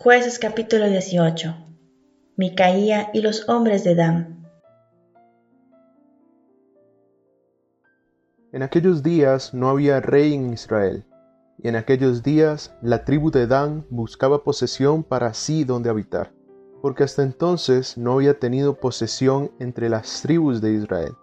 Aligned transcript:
Jueces 0.00 0.38
capítulo 0.38 0.86
18. 0.86 1.56
Micaía 2.36 3.10
y 3.12 3.20
los 3.20 3.48
hombres 3.48 3.82
de 3.82 3.96
Dan. 3.96 4.48
En 8.52 8.62
aquellos 8.62 9.02
días 9.02 9.52
no 9.54 9.68
había 9.68 10.00
rey 10.00 10.34
en 10.34 10.52
Israel, 10.52 11.04
y 11.60 11.66
en 11.66 11.74
aquellos 11.74 12.22
días 12.22 12.72
la 12.80 13.04
tribu 13.04 13.32
de 13.32 13.48
Dan 13.48 13.86
buscaba 13.90 14.44
posesión 14.44 15.02
para 15.02 15.34
sí 15.34 15.64
donde 15.64 15.90
habitar, 15.90 16.32
porque 16.80 17.02
hasta 17.02 17.24
entonces 17.24 17.98
no 17.98 18.12
había 18.12 18.38
tenido 18.38 18.78
posesión 18.78 19.50
entre 19.58 19.88
las 19.88 20.22
tribus 20.22 20.60
de 20.60 20.74
Israel. 20.74 21.14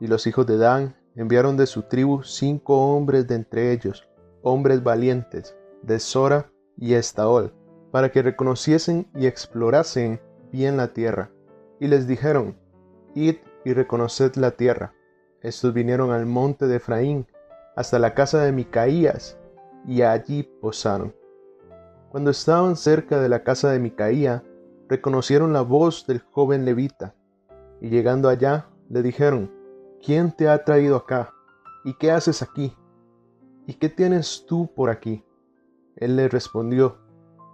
Y 0.00 0.08
los 0.08 0.26
hijos 0.26 0.44
de 0.44 0.56
Dan 0.56 0.96
enviaron 1.14 1.56
de 1.56 1.68
su 1.68 1.82
tribu 1.82 2.24
cinco 2.24 2.96
hombres 2.96 3.28
de 3.28 3.36
entre 3.36 3.70
ellos, 3.70 4.08
hombres 4.42 4.82
valientes, 4.82 5.54
de 5.82 6.00
Sora 6.00 6.50
y 6.76 6.94
Estaol, 6.94 7.54
para 7.94 8.10
que 8.10 8.22
reconociesen 8.22 9.06
y 9.14 9.28
explorasen 9.28 10.20
bien 10.50 10.76
la 10.76 10.88
tierra. 10.88 11.30
Y 11.78 11.86
les 11.86 12.08
dijeron, 12.08 12.58
Id 13.14 13.36
y 13.64 13.72
reconoced 13.72 14.34
la 14.34 14.50
tierra. 14.50 14.94
Estos 15.42 15.72
vinieron 15.72 16.10
al 16.10 16.26
monte 16.26 16.66
de 16.66 16.78
Efraín, 16.78 17.28
hasta 17.76 18.00
la 18.00 18.12
casa 18.12 18.42
de 18.42 18.50
Micaías, 18.50 19.38
y 19.86 20.02
allí 20.02 20.42
posaron. 20.42 21.14
Cuando 22.08 22.32
estaban 22.32 22.74
cerca 22.74 23.20
de 23.20 23.28
la 23.28 23.44
casa 23.44 23.70
de 23.70 23.78
Micaía, 23.78 24.42
reconocieron 24.88 25.52
la 25.52 25.60
voz 25.60 26.04
del 26.08 26.18
joven 26.18 26.64
levita, 26.64 27.14
y 27.80 27.90
llegando 27.90 28.28
allá, 28.28 28.70
le 28.88 29.04
dijeron, 29.04 29.52
¿quién 30.04 30.32
te 30.32 30.48
ha 30.48 30.64
traído 30.64 30.96
acá? 30.96 31.32
¿Y 31.84 31.94
qué 31.94 32.10
haces 32.10 32.42
aquí? 32.42 32.74
¿Y 33.68 33.74
qué 33.74 33.88
tienes 33.88 34.46
tú 34.48 34.68
por 34.74 34.90
aquí? 34.90 35.24
Él 35.94 36.16
le 36.16 36.26
respondió, 36.26 37.03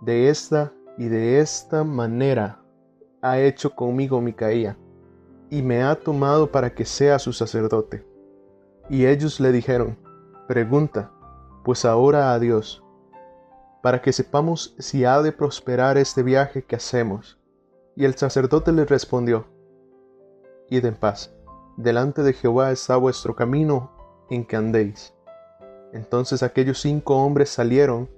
de 0.01 0.29
esta 0.29 0.73
y 0.97 1.09
de 1.09 1.41
esta 1.41 1.85
manera 1.85 2.61
ha 3.23 3.39
hecho 3.39 3.75
conmigo 3.75 4.21
Micaía, 4.21 4.77
y 5.51 5.63
me 5.63 5.83
ha 5.83 5.95
tomado 5.95 6.51
para 6.51 6.75
que 6.75 6.85
sea 6.85 7.19
su 7.19 7.33
sacerdote. 7.33 8.07
Y 8.89 9.07
ellos 9.07 9.41
le 9.41 9.53
dijeron, 9.53 9.99
pregunta, 10.49 11.13
pues 11.65 11.85
ahora 11.85 12.33
a 12.33 12.39
Dios, 12.39 12.83
para 13.83 14.01
que 14.03 14.13
sepamos 14.13 14.75
si 14.79 15.05
ha 15.05 15.21
de 15.23 15.33
prosperar 15.33 15.99
este 15.99 16.23
viaje 16.23 16.63
que 16.63 16.77
hacemos. 16.77 17.39
Y 17.97 18.05
el 18.05 18.15
sacerdote 18.15 18.73
le 18.73 18.85
respondió, 18.85 19.47
Id 20.71 20.85
en 20.85 20.95
paz, 20.95 21.35
delante 21.77 22.23
de 22.23 22.33
Jehová 22.33 22.71
está 22.71 22.97
vuestro 22.97 23.35
camino 23.35 23.91
en 24.31 24.45
que 24.45 24.57
andéis. 24.57 25.15
Entonces 25.93 26.43
aquellos 26.43 26.81
cinco 26.81 27.17
hombres 27.17 27.51
salieron 27.51 28.09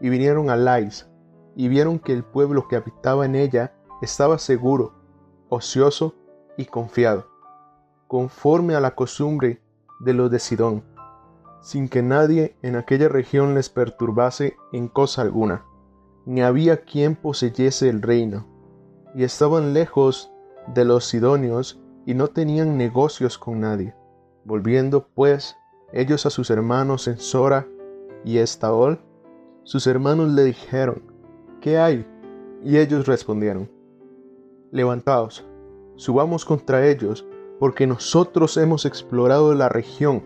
y 0.00 0.08
vinieron 0.08 0.50
a 0.50 0.56
Lais, 0.56 1.08
y 1.56 1.68
vieron 1.68 1.98
que 1.98 2.12
el 2.12 2.22
pueblo 2.22 2.68
que 2.68 2.76
habitaba 2.76 3.24
en 3.24 3.34
ella 3.34 3.74
estaba 4.02 4.38
seguro, 4.38 4.92
ocioso 5.48 6.14
y 6.56 6.66
confiado, 6.66 7.26
conforme 8.06 8.74
a 8.74 8.80
la 8.80 8.94
costumbre 8.94 9.62
de 10.00 10.12
los 10.12 10.30
de 10.30 10.38
Sidón, 10.38 10.84
sin 11.62 11.88
que 11.88 12.02
nadie 12.02 12.56
en 12.62 12.76
aquella 12.76 13.08
región 13.08 13.54
les 13.54 13.70
perturbase 13.70 14.56
en 14.72 14.88
cosa 14.88 15.22
alguna, 15.22 15.64
ni 16.26 16.42
había 16.42 16.84
quien 16.84 17.16
poseyese 17.16 17.88
el 17.88 18.02
reino, 18.02 18.46
y 19.14 19.24
estaban 19.24 19.72
lejos 19.72 20.30
de 20.74 20.84
los 20.84 21.06
sidonios 21.06 21.80
y 22.04 22.14
no 22.14 22.28
tenían 22.28 22.76
negocios 22.76 23.38
con 23.38 23.60
nadie. 23.60 23.94
Volviendo 24.44 25.08
pues 25.14 25.56
ellos 25.92 26.26
a 26.26 26.30
sus 26.30 26.50
hermanos 26.50 27.08
en 27.08 27.18
Sora 27.18 27.66
y 28.24 28.38
Estaol, 28.38 29.00
sus 29.62 29.86
hermanos 29.86 30.30
le 30.30 30.44
dijeron, 30.44 31.15
¿qué 31.66 31.78
hay? 31.78 32.06
Y 32.62 32.78
ellos 32.78 33.08
respondieron, 33.08 33.68
Levantaos, 34.70 35.44
subamos 35.96 36.44
contra 36.44 36.86
ellos, 36.86 37.26
porque 37.58 37.88
nosotros 37.88 38.56
hemos 38.56 38.84
explorado 38.84 39.52
la 39.52 39.68
región 39.68 40.22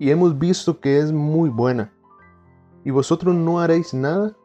y 0.00 0.10
hemos 0.10 0.36
visto 0.36 0.80
que 0.80 0.98
es 0.98 1.12
muy 1.12 1.48
buena. 1.48 1.94
¿Y 2.84 2.90
vosotros 2.90 3.36
no 3.36 3.60
haréis 3.60 3.94
nada? 3.94 4.36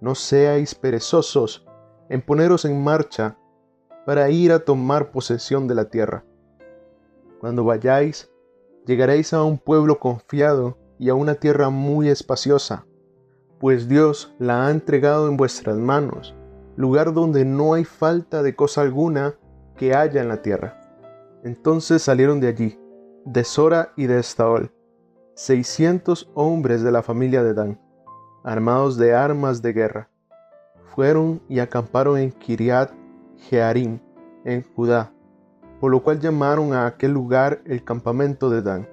No 0.00 0.14
seáis 0.14 0.76
perezosos 0.76 1.66
en 2.08 2.22
poneros 2.22 2.64
en 2.64 2.80
marcha 2.80 3.36
para 4.06 4.30
ir 4.30 4.52
a 4.52 4.60
tomar 4.60 5.10
posesión 5.10 5.66
de 5.66 5.74
la 5.74 5.86
tierra. 5.86 6.24
Cuando 7.40 7.64
vayáis, 7.64 8.30
llegaréis 8.86 9.32
a 9.32 9.42
un 9.42 9.58
pueblo 9.58 9.98
confiado 9.98 10.78
y 11.00 11.08
a 11.08 11.16
una 11.16 11.34
tierra 11.34 11.68
muy 11.68 12.08
espaciosa 12.10 12.86
pues 13.62 13.86
Dios 13.86 14.34
la 14.40 14.66
ha 14.66 14.70
entregado 14.72 15.28
en 15.28 15.36
vuestras 15.36 15.76
manos, 15.76 16.34
lugar 16.74 17.12
donde 17.12 17.44
no 17.44 17.74
hay 17.74 17.84
falta 17.84 18.42
de 18.42 18.56
cosa 18.56 18.80
alguna 18.80 19.36
que 19.76 19.94
haya 19.94 20.20
en 20.20 20.26
la 20.26 20.42
tierra. 20.42 20.80
Entonces 21.44 22.02
salieron 22.02 22.40
de 22.40 22.48
allí, 22.48 22.80
de 23.24 23.44
Sora 23.44 23.92
y 23.94 24.06
de 24.06 24.18
Estaol, 24.18 24.72
seiscientos 25.36 26.28
hombres 26.34 26.82
de 26.82 26.90
la 26.90 27.04
familia 27.04 27.44
de 27.44 27.54
Dan, 27.54 27.80
armados 28.42 28.96
de 28.96 29.14
armas 29.14 29.62
de 29.62 29.72
guerra. 29.72 30.08
Fueron 30.96 31.40
y 31.48 31.60
acamparon 31.60 32.18
en 32.18 32.32
Kiriat 32.32 32.90
Jearim, 33.48 34.00
en 34.44 34.64
Judá, 34.74 35.12
por 35.78 35.92
lo 35.92 36.02
cual 36.02 36.18
llamaron 36.18 36.72
a 36.72 36.84
aquel 36.84 37.12
lugar 37.12 37.62
el 37.64 37.84
campamento 37.84 38.50
de 38.50 38.60
Dan, 38.60 38.88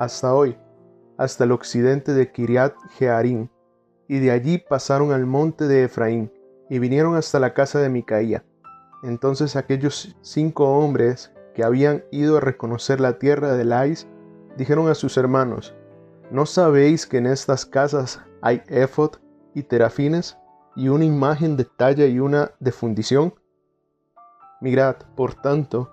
hasta 0.00 0.34
hoy, 0.34 0.56
hasta 1.16 1.44
el 1.44 1.52
occidente 1.52 2.12
de 2.12 2.32
Kiriat 2.32 2.74
Jearim, 2.98 3.48
y 4.10 4.18
de 4.18 4.32
allí 4.32 4.58
pasaron 4.58 5.12
al 5.12 5.24
monte 5.24 5.68
de 5.68 5.84
Efraín, 5.84 6.32
y 6.68 6.80
vinieron 6.80 7.14
hasta 7.14 7.38
la 7.38 7.54
casa 7.54 7.78
de 7.78 7.88
Micaía. 7.88 8.44
Entonces 9.04 9.54
aquellos 9.54 10.16
cinco 10.20 10.68
hombres 10.68 11.32
que 11.54 11.62
habían 11.62 12.02
ido 12.10 12.36
a 12.36 12.40
reconocer 12.40 12.98
la 12.98 13.20
tierra 13.20 13.52
de 13.52 13.64
Lais, 13.64 14.08
dijeron 14.56 14.88
a 14.88 14.96
sus 14.96 15.16
hermanos, 15.16 15.76
¿no 16.32 16.44
sabéis 16.44 17.06
que 17.06 17.18
en 17.18 17.26
estas 17.26 17.64
casas 17.64 18.20
hay 18.42 18.62
éfod 18.66 19.12
y 19.54 19.62
terafines, 19.62 20.36
y 20.74 20.88
una 20.88 21.04
imagen 21.04 21.56
de 21.56 21.66
talla 21.66 22.06
y 22.06 22.18
una 22.18 22.50
de 22.58 22.72
fundición? 22.72 23.34
Mirad, 24.60 24.96
por 25.14 25.34
tanto, 25.34 25.88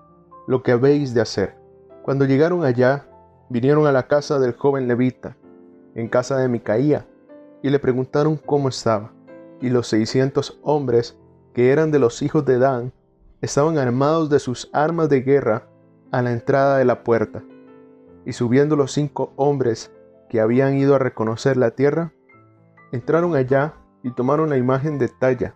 lo 0.48 0.64
que 0.64 0.72
habéis 0.72 1.14
de 1.14 1.22
hacer. 1.22 1.56
Cuando 2.02 2.26
llegaron 2.26 2.66
allá, 2.66 3.06
vinieron 3.50 3.86
a 3.86 3.92
la 3.92 4.08
casa 4.08 4.40
del 4.40 4.54
joven 4.54 4.88
levita, 4.88 5.38
en 5.94 6.08
casa 6.08 6.38
de 6.38 6.48
Micaía, 6.48 7.06
y 7.62 7.70
le 7.70 7.80
preguntaron 7.80 8.38
cómo 8.38 8.70
estaba. 8.70 9.12
Y 9.62 9.70
los 9.70 9.88
seiscientos 9.88 10.60
hombres, 10.62 11.18
que 11.54 11.72
eran 11.72 11.92
de 11.92 12.00
los 12.00 12.22
hijos 12.22 12.46
de 12.46 12.60
Dan, 12.60 12.94
estaban 13.42 13.78
armados 13.78 14.30
de 14.30 14.40
sus 14.40 14.70
armas 14.74 15.10
de 15.10 15.22
guerra 15.22 15.68
a 16.12 16.22
la 16.22 16.32
entrada 16.32 16.78
de 16.78 16.86
la 16.86 17.04
puerta. 17.04 17.44
Y 18.26 18.34
subiendo 18.34 18.76
los 18.76 18.92
cinco 18.92 19.34
hombres 19.36 19.92
que 20.30 20.40
habían 20.42 20.78
ido 20.78 20.96
a 20.96 21.00
reconocer 21.00 21.58
la 21.58 21.72
tierra, 21.72 22.14
entraron 22.92 23.36
allá 23.36 23.74
y 24.04 24.12
tomaron 24.12 24.50
la 24.50 24.58
imagen 24.58 25.00
de 25.00 25.08
talla, 25.08 25.56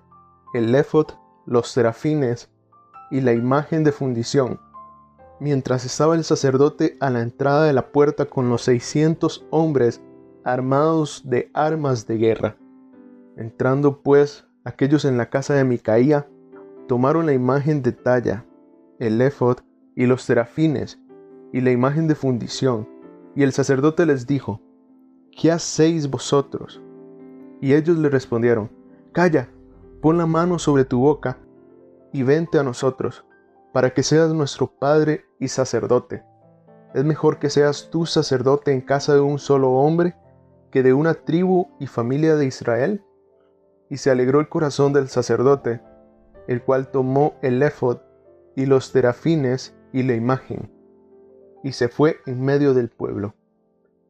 el 0.54 0.74
éfod, 0.74 1.08
los 1.46 1.70
serafines 1.70 2.50
y 3.10 3.22
la 3.22 3.34
imagen 3.34 3.84
de 3.84 3.92
fundición, 3.92 4.60
mientras 5.40 5.86
estaba 5.86 6.16
el 6.16 6.24
sacerdote 6.24 6.98
a 7.00 7.10
la 7.10 7.22
entrada 7.22 7.66
de 7.66 7.74
la 7.74 7.92
puerta 7.92 8.26
con 8.26 8.50
los 8.50 8.62
seiscientos 8.62 9.46
hombres 9.50 10.02
armados 10.44 11.24
de 11.26 11.50
armas 11.54 12.08
de 12.08 12.18
guerra. 12.18 12.58
Entrando 13.38 14.02
pues 14.02 14.46
aquellos 14.64 15.06
en 15.06 15.18
la 15.18 15.30
casa 15.30 15.54
de 15.54 15.64
Micaía, 15.64 16.28
tomaron 16.88 17.26
la 17.26 17.34
imagen 17.34 17.82
de 17.82 17.92
talla, 17.92 18.46
el 19.00 19.22
éfod 19.22 19.58
y 19.96 20.06
los 20.06 20.24
serafines, 20.24 21.00
y 21.54 21.62
la 21.62 21.72
imagen 21.72 22.08
de 22.08 22.16
fundición, 22.16 22.88
y 23.36 23.44
el 23.44 23.52
sacerdote 23.52 24.06
les 24.06 24.28
dijo, 24.28 24.62
¿qué 25.32 25.52
hacéis 25.52 26.10
vosotros? 26.10 26.82
Y 27.62 27.74
ellos 27.74 27.98
le 27.98 28.10
respondieron, 28.10 28.70
Calla, 29.12 29.50
pon 30.02 30.18
la 30.18 30.26
mano 30.26 30.60
sobre 30.60 30.86
tu 30.86 31.00
boca, 31.00 31.38
y 32.14 32.24
vente 32.24 32.60
a 32.60 32.64
nosotros, 32.64 33.26
para 33.74 33.94
que 33.94 34.04
seas 34.04 34.34
nuestro 34.34 34.68
Padre 34.68 35.26
y 35.40 35.48
sacerdote. 35.48 36.24
Es 36.94 37.06
mejor 37.06 37.40
que 37.40 37.50
seas 37.50 37.90
tú 37.90 38.06
sacerdote 38.06 38.72
en 38.72 38.82
casa 38.82 39.14
de 39.14 39.22
un 39.22 39.40
solo 39.40 39.72
hombre, 39.72 40.16
que 40.72 40.84
de 40.84 40.94
una 40.94 41.14
tribu 41.14 41.68
y 41.80 41.88
familia 41.88 42.36
de 42.36 42.46
Israel? 42.46 43.04
Y 43.90 43.98
se 43.98 44.10
alegró 44.10 44.40
el 44.40 44.50
corazón 44.50 44.94
del 44.94 45.10
sacerdote, 45.10 45.82
el 46.48 46.64
cual 46.64 46.90
tomó 46.90 47.36
el 47.42 47.62
éfod 47.62 47.98
y 48.56 48.66
los 48.66 48.92
terafines 48.92 49.76
y 49.94 50.04
la 50.04 50.16
imagen, 50.16 50.72
y 51.64 51.74
se 51.74 51.90
fue 51.90 52.18
en 52.26 52.42
medio 52.42 52.74
del 52.74 52.90
pueblo. 52.90 53.36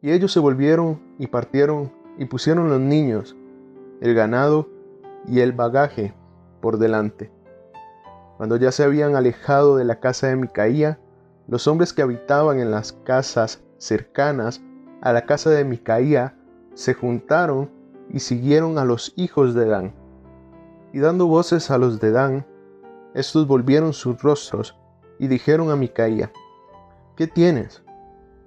Y 0.02 0.12
ellos 0.12 0.31
se 0.31 0.40
volvieron 0.40 1.02
y 1.19 1.28
partieron 1.28 1.92
y 2.18 2.25
pusieron 2.25 2.69
los 2.69 2.80
niños, 2.80 3.36
el 4.02 4.13
ganado 4.13 4.69
y 5.28 5.40
el 5.40 5.52
bagaje 5.52 6.13
por 6.62 6.78
delante. 6.78 7.31
Cuando 8.38 8.56
ya 8.56 8.72
se 8.72 8.84
habían 8.84 9.16
alejado 9.16 9.78
de 9.78 9.86
la 9.86 10.00
casa 10.00 10.28
de 10.28 10.36
Micaía, 10.36 11.00
los 11.48 11.68
hombres 11.68 11.94
que 11.94 12.02
habitaban 12.02 12.60
en 12.60 12.72
las 12.72 12.94
casas 12.94 13.63
cercanas 13.78 14.62
a 15.02 15.13
la 15.13 15.25
casa 15.25 15.50
de 15.50 15.63
Micaía 15.66 16.36
se 16.74 16.94
juntaron 16.94 17.70
y 18.10 18.20
siguieron 18.20 18.78
a 18.78 18.86
los 18.86 19.14
hijos 19.16 19.54
de 19.54 19.66
Dan. 19.66 19.94
Y 20.94 21.00
dando 21.00 21.28
voces 21.28 21.72
a 21.72 21.78
los 21.78 22.00
de 22.00 22.12
Dan, 22.12 22.46
estos 23.14 23.48
volvieron 23.48 23.94
sus 23.94 24.22
rostros 24.22 24.78
y 25.20 25.28
dijeron 25.28 25.70
a 25.70 25.76
Micaía, 25.76 26.32
¿qué 27.16 27.28
tienes? 27.28 27.84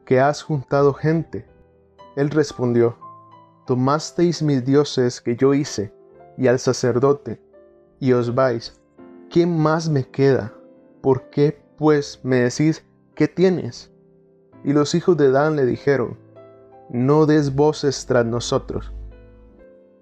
¿Que 0.04 0.20
has 0.20 0.42
juntado 0.42 0.92
gente? 0.92 1.46
Él 2.16 2.30
respondió, 2.30 2.96
tomasteis 3.66 4.42
mis 4.42 4.64
dioses 4.64 5.20
que 5.20 5.36
yo 5.36 5.54
hice, 5.54 5.94
y 6.36 6.48
al 6.48 6.58
sacerdote, 6.58 7.40
y 8.00 8.12
os 8.12 8.34
vais. 8.34 8.80
¿Qué 9.30 9.46
más 9.46 9.88
me 9.88 10.04
queda? 10.04 10.52
¿Por 11.00 11.30
qué, 11.30 11.62
pues, 11.76 12.20
me 12.22 12.36
decís, 12.36 12.84
¿qué 13.14 13.28
tienes? 13.28 13.90
Y 14.64 14.72
los 14.72 14.94
hijos 14.94 15.16
de 15.16 15.30
Dan 15.30 15.56
le 15.56 15.66
dijeron, 15.66 16.18
no 16.90 17.26
des 17.26 17.54
voces 17.54 18.06
tras 18.06 18.26
nosotros, 18.26 18.92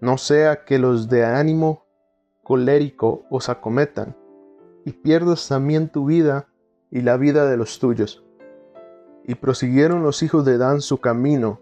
no 0.00 0.18
sea 0.18 0.64
que 0.64 0.78
los 0.78 1.08
de 1.08 1.24
ánimo 1.24 1.86
colérico 2.42 3.24
os 3.30 3.48
acometan, 3.48 4.16
y 4.84 4.92
pierdas 4.92 5.46
también 5.48 5.88
tu 5.88 6.06
vida 6.06 6.48
y 6.90 7.02
la 7.02 7.16
vida 7.16 7.46
de 7.48 7.56
los 7.56 7.78
tuyos. 7.78 8.24
Y 9.24 9.36
prosiguieron 9.36 10.02
los 10.02 10.22
hijos 10.24 10.44
de 10.44 10.58
Dan 10.58 10.80
su 10.80 10.98
camino, 10.98 11.60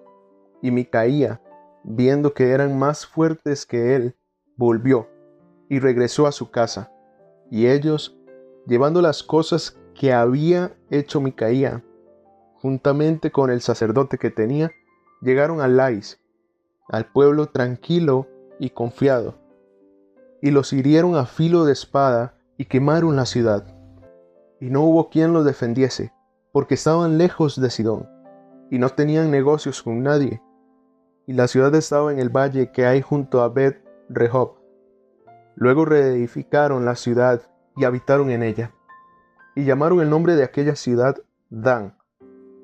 y 0.62 0.70
Micaía, 0.70 1.42
viendo 1.84 2.32
que 2.32 2.50
eran 2.50 2.78
más 2.78 3.06
fuertes 3.06 3.66
que 3.66 3.94
él, 3.94 4.16
volvió 4.56 5.08
y 5.68 5.78
regresó 5.78 6.26
a 6.26 6.32
su 6.32 6.50
casa. 6.50 6.90
Y 7.50 7.66
ellos, 7.66 8.18
llevando 8.66 9.02
las 9.02 9.22
cosas 9.22 9.78
que 9.94 10.12
había 10.12 10.74
hecho 10.90 11.20
Micaía, 11.20 11.84
juntamente 12.54 13.30
con 13.30 13.50
el 13.50 13.60
sacerdote 13.60 14.18
que 14.18 14.30
tenía, 14.30 14.70
llegaron 15.20 15.60
a 15.60 15.68
Lais, 15.68 16.20
al 16.88 17.06
pueblo 17.06 17.46
tranquilo 17.46 18.26
y 18.58 18.70
confiado, 18.70 19.34
y 20.42 20.50
los 20.50 20.72
hirieron 20.72 21.16
a 21.16 21.26
filo 21.26 21.64
de 21.64 21.72
espada 21.72 22.34
y 22.56 22.64
quemaron 22.64 23.16
la 23.16 23.26
ciudad. 23.26 23.64
Y 24.60 24.70
no 24.70 24.82
hubo 24.82 25.08
quien 25.08 25.32
los 25.32 25.44
defendiese, 25.44 26.12
porque 26.52 26.74
estaban 26.74 27.16
lejos 27.18 27.60
de 27.60 27.70
Sidón, 27.70 28.08
y 28.70 28.78
no 28.78 28.88
tenían 28.90 29.30
negocios 29.30 29.82
con 29.82 30.02
nadie, 30.02 30.42
y 31.26 31.32
la 31.32 31.48
ciudad 31.48 31.74
estaba 31.74 32.12
en 32.12 32.18
el 32.18 32.28
valle 32.28 32.72
que 32.72 32.86
hay 32.86 33.02
junto 33.02 33.42
a 33.42 33.48
Bet 33.48 33.82
Rehob. 34.08 34.56
Luego 35.54 35.84
reedificaron 35.84 36.84
la 36.84 36.96
ciudad 36.96 37.42
y 37.76 37.84
habitaron 37.84 38.30
en 38.30 38.42
ella, 38.42 38.74
y 39.54 39.64
llamaron 39.64 40.00
el 40.00 40.10
nombre 40.10 40.34
de 40.34 40.44
aquella 40.44 40.76
ciudad 40.76 41.16
Dan, 41.50 41.96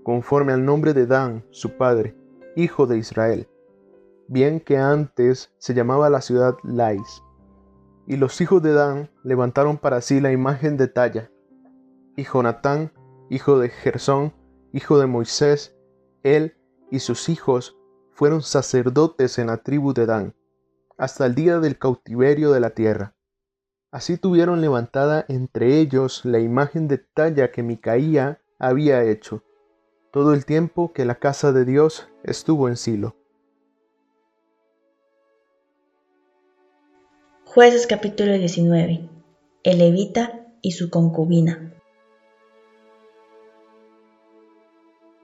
conforme 0.02 0.52
al 0.52 0.64
nombre 0.64 0.94
de 0.94 1.06
Dan, 1.06 1.44
su 1.50 1.76
padre, 1.76 2.16
hijo 2.56 2.86
de 2.86 2.98
Israel, 2.98 3.48
bien 4.28 4.60
que 4.60 4.78
antes 4.78 5.52
se 5.58 5.74
llamaba 5.74 6.10
la 6.10 6.22
ciudad 6.22 6.56
Lais. 6.64 7.22
Y 8.06 8.16
los 8.16 8.40
hijos 8.40 8.62
de 8.62 8.72
Dan 8.72 9.10
levantaron 9.22 9.78
para 9.78 10.00
sí 10.00 10.20
la 10.20 10.32
imagen 10.32 10.76
de 10.76 10.88
Talla, 10.88 11.30
y 12.16 12.24
Jonatán, 12.24 12.92
hijo 13.28 13.58
de 13.58 13.68
Gersón, 13.68 14.32
hijo 14.72 14.98
de 14.98 15.06
Moisés, 15.06 15.76
él 16.22 16.56
y 16.90 17.00
sus 17.00 17.28
hijos 17.28 17.76
fueron 18.12 18.42
sacerdotes 18.42 19.38
en 19.38 19.48
la 19.48 19.58
tribu 19.58 19.92
de 19.92 20.06
Dan, 20.06 20.34
hasta 20.96 21.26
el 21.26 21.34
día 21.34 21.60
del 21.60 21.78
cautiverio 21.78 22.52
de 22.52 22.60
la 22.60 22.70
tierra. 22.70 23.14
Así 23.90 24.16
tuvieron 24.16 24.62
levantada 24.62 25.26
entre 25.28 25.78
ellos 25.78 26.24
la 26.24 26.38
imagen 26.38 26.88
de 26.88 26.98
talla 26.98 27.52
que 27.52 27.62
Micaía 27.62 28.40
había 28.58 29.04
hecho, 29.04 29.42
todo 30.16 30.32
el 30.32 30.46
tiempo 30.46 30.94
que 30.94 31.04
la 31.04 31.16
casa 31.16 31.52
de 31.52 31.66
Dios 31.66 32.08
estuvo 32.22 32.70
en 32.70 32.78
Silo. 32.78 33.14
Jueces 37.44 37.86
capítulo 37.86 38.32
19. 38.32 39.10
El 39.62 39.78
levita 39.78 40.46
y 40.62 40.72
su 40.72 40.88
concubina. 40.88 41.70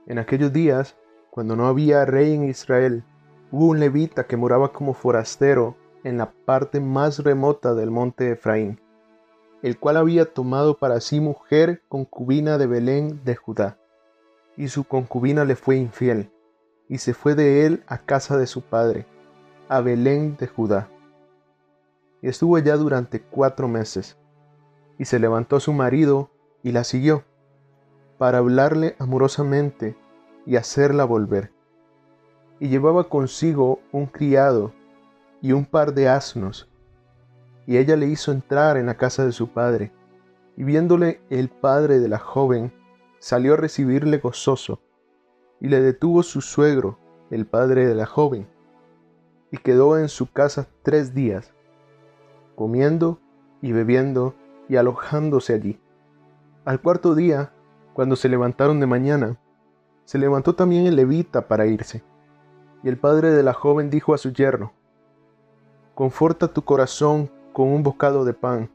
En 0.06 0.18
aquellos 0.18 0.52
días 0.52 0.94
cuando 1.30 1.56
no 1.56 1.68
había 1.68 2.04
rey 2.04 2.34
en 2.34 2.50
Israel, 2.50 3.02
hubo 3.50 3.68
un 3.68 3.80
levita 3.80 4.26
que 4.26 4.36
moraba 4.36 4.74
como 4.74 4.92
forastero 4.92 5.74
en 6.04 6.18
la 6.18 6.32
parte 6.32 6.80
más 6.80 7.20
remota 7.20 7.72
del 7.72 7.90
monte 7.90 8.32
Efraín, 8.32 8.78
el 9.62 9.78
cual 9.78 9.96
había 9.96 10.26
tomado 10.26 10.76
para 10.76 11.00
sí 11.00 11.18
mujer 11.18 11.80
concubina 11.88 12.58
de 12.58 12.66
Belén 12.66 13.24
de 13.24 13.36
Judá. 13.36 13.78
Y 14.62 14.68
su 14.68 14.84
concubina 14.84 15.44
le 15.44 15.56
fue 15.56 15.76
infiel, 15.76 16.30
y 16.88 16.98
se 16.98 17.14
fue 17.14 17.34
de 17.34 17.66
él 17.66 17.82
a 17.88 17.98
casa 17.98 18.36
de 18.36 18.46
su 18.46 18.62
padre, 18.62 19.06
a 19.68 19.80
Belén 19.80 20.36
de 20.36 20.46
Judá. 20.46 20.88
Y 22.20 22.28
estuvo 22.28 22.54
allá 22.54 22.76
durante 22.76 23.20
cuatro 23.20 23.66
meses, 23.66 24.16
y 25.00 25.04
se 25.04 25.18
levantó 25.18 25.58
su 25.58 25.72
marido 25.72 26.30
y 26.62 26.70
la 26.70 26.84
siguió, 26.84 27.24
para 28.18 28.38
hablarle 28.38 28.94
amorosamente 29.00 29.96
y 30.46 30.54
hacerla 30.54 31.06
volver. 31.06 31.50
Y 32.60 32.68
llevaba 32.68 33.08
consigo 33.08 33.80
un 33.90 34.06
criado 34.06 34.72
y 35.40 35.50
un 35.50 35.64
par 35.64 35.92
de 35.92 36.08
asnos, 36.08 36.70
y 37.66 37.78
ella 37.78 37.96
le 37.96 38.06
hizo 38.06 38.30
entrar 38.30 38.76
en 38.76 38.86
la 38.86 38.96
casa 38.96 39.24
de 39.24 39.32
su 39.32 39.48
padre, 39.48 39.90
y 40.56 40.62
viéndole 40.62 41.20
el 41.30 41.48
padre 41.48 41.98
de 41.98 42.08
la 42.08 42.20
joven, 42.20 42.72
salió 43.22 43.54
a 43.54 43.56
recibirle 43.56 44.18
gozoso, 44.18 44.80
y 45.60 45.68
le 45.68 45.80
detuvo 45.80 46.24
su 46.24 46.40
suegro, 46.40 46.98
el 47.30 47.46
padre 47.46 47.86
de 47.86 47.94
la 47.94 48.04
joven, 48.04 48.48
y 49.52 49.58
quedó 49.58 49.96
en 49.96 50.08
su 50.08 50.32
casa 50.32 50.66
tres 50.82 51.14
días, 51.14 51.52
comiendo 52.56 53.20
y 53.60 53.70
bebiendo 53.70 54.34
y 54.68 54.74
alojándose 54.74 55.54
allí. 55.54 55.80
Al 56.64 56.80
cuarto 56.82 57.14
día, 57.14 57.52
cuando 57.94 58.16
se 58.16 58.28
levantaron 58.28 58.80
de 58.80 58.88
mañana, 58.88 59.38
se 60.04 60.18
levantó 60.18 60.56
también 60.56 60.86
el 60.86 60.96
levita 60.96 61.46
para 61.46 61.66
irse. 61.66 62.02
Y 62.82 62.88
el 62.88 62.98
padre 62.98 63.30
de 63.30 63.44
la 63.44 63.52
joven 63.52 63.88
dijo 63.88 64.14
a 64.14 64.18
su 64.18 64.32
yerno, 64.32 64.72
Conforta 65.94 66.48
tu 66.48 66.62
corazón 66.62 67.30
con 67.52 67.68
un 67.68 67.84
bocado 67.84 68.24
de 68.24 68.34
pan, 68.34 68.68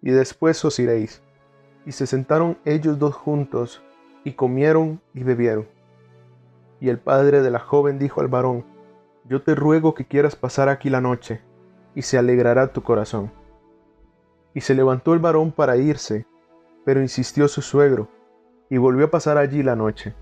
y 0.00 0.12
después 0.12 0.64
os 0.64 0.78
iréis. 0.78 1.21
Y 1.84 1.92
se 1.92 2.06
sentaron 2.06 2.58
ellos 2.64 2.98
dos 2.98 3.14
juntos, 3.14 3.82
y 4.24 4.32
comieron 4.32 5.00
y 5.14 5.24
bebieron. 5.24 5.66
Y 6.80 6.88
el 6.88 6.98
padre 6.98 7.42
de 7.42 7.50
la 7.50 7.58
joven 7.58 7.98
dijo 7.98 8.20
al 8.20 8.28
varón, 8.28 8.64
Yo 9.24 9.42
te 9.42 9.54
ruego 9.54 9.94
que 9.94 10.04
quieras 10.04 10.36
pasar 10.36 10.68
aquí 10.68 10.90
la 10.90 11.00
noche, 11.00 11.40
y 11.94 12.02
se 12.02 12.18
alegrará 12.18 12.72
tu 12.72 12.82
corazón. 12.82 13.32
Y 14.54 14.60
se 14.60 14.74
levantó 14.74 15.14
el 15.14 15.20
varón 15.20 15.52
para 15.52 15.76
irse, 15.76 16.26
pero 16.84 17.00
insistió 17.00 17.48
su 17.48 17.62
suegro, 17.62 18.08
y 18.68 18.78
volvió 18.78 19.06
a 19.06 19.10
pasar 19.10 19.38
allí 19.38 19.62
la 19.62 19.76
noche. 19.76 20.14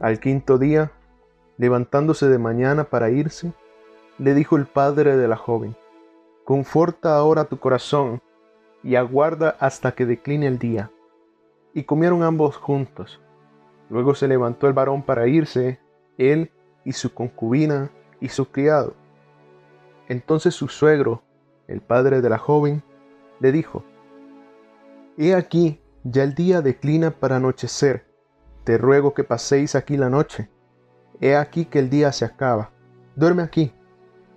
Al 0.00 0.20
quinto 0.20 0.58
día, 0.58 0.92
levantándose 1.56 2.28
de 2.28 2.38
mañana 2.38 2.84
para 2.84 3.10
irse, 3.10 3.52
le 4.18 4.34
dijo 4.34 4.56
el 4.56 4.66
padre 4.66 5.16
de 5.16 5.28
la 5.28 5.36
joven, 5.36 5.76
Conforta 6.44 7.16
ahora 7.16 7.44
tu 7.44 7.58
corazón 7.58 8.20
y 8.84 8.96
aguarda 8.96 9.56
hasta 9.58 9.92
que 9.92 10.06
decline 10.06 10.46
el 10.46 10.58
día. 10.58 10.90
Y 11.72 11.84
comieron 11.84 12.22
ambos 12.22 12.56
juntos. 12.56 13.20
Luego 13.90 14.14
se 14.14 14.28
levantó 14.28 14.68
el 14.68 14.72
varón 14.72 15.02
para 15.02 15.26
irse, 15.26 15.80
él 16.18 16.52
y 16.84 16.92
su 16.92 17.12
concubina 17.12 17.90
y 18.20 18.28
su 18.28 18.50
criado. 18.50 18.94
Entonces 20.08 20.54
su 20.54 20.68
suegro, 20.68 21.22
el 21.66 21.80
padre 21.80 22.20
de 22.20 22.28
la 22.28 22.38
joven, 22.38 22.82
le 23.40 23.50
dijo, 23.50 23.82
He 25.16 25.34
aquí, 25.34 25.80
ya 26.04 26.22
el 26.22 26.34
día 26.34 26.60
declina 26.60 27.10
para 27.10 27.36
anochecer 27.36 28.04
te 28.64 28.78
ruego 28.78 29.12
que 29.12 29.24
paséis 29.24 29.74
aquí 29.74 29.98
la 29.98 30.08
noche. 30.08 30.48
He 31.20 31.36
aquí 31.36 31.66
que 31.66 31.78
el 31.78 31.90
día 31.90 32.10
se 32.12 32.24
acaba. 32.24 32.70
Duerme 33.14 33.42
aquí, 33.42 33.72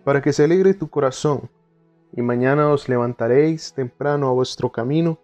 para 0.03 0.21
que 0.21 0.33
se 0.33 0.43
alegre 0.43 0.73
tu 0.73 0.89
corazón, 0.89 1.49
y 2.13 2.21
mañana 2.21 2.69
os 2.69 2.89
levantaréis 2.89 3.73
temprano 3.73 4.27
a 4.27 4.31
vuestro 4.31 4.71
camino, 4.71 5.19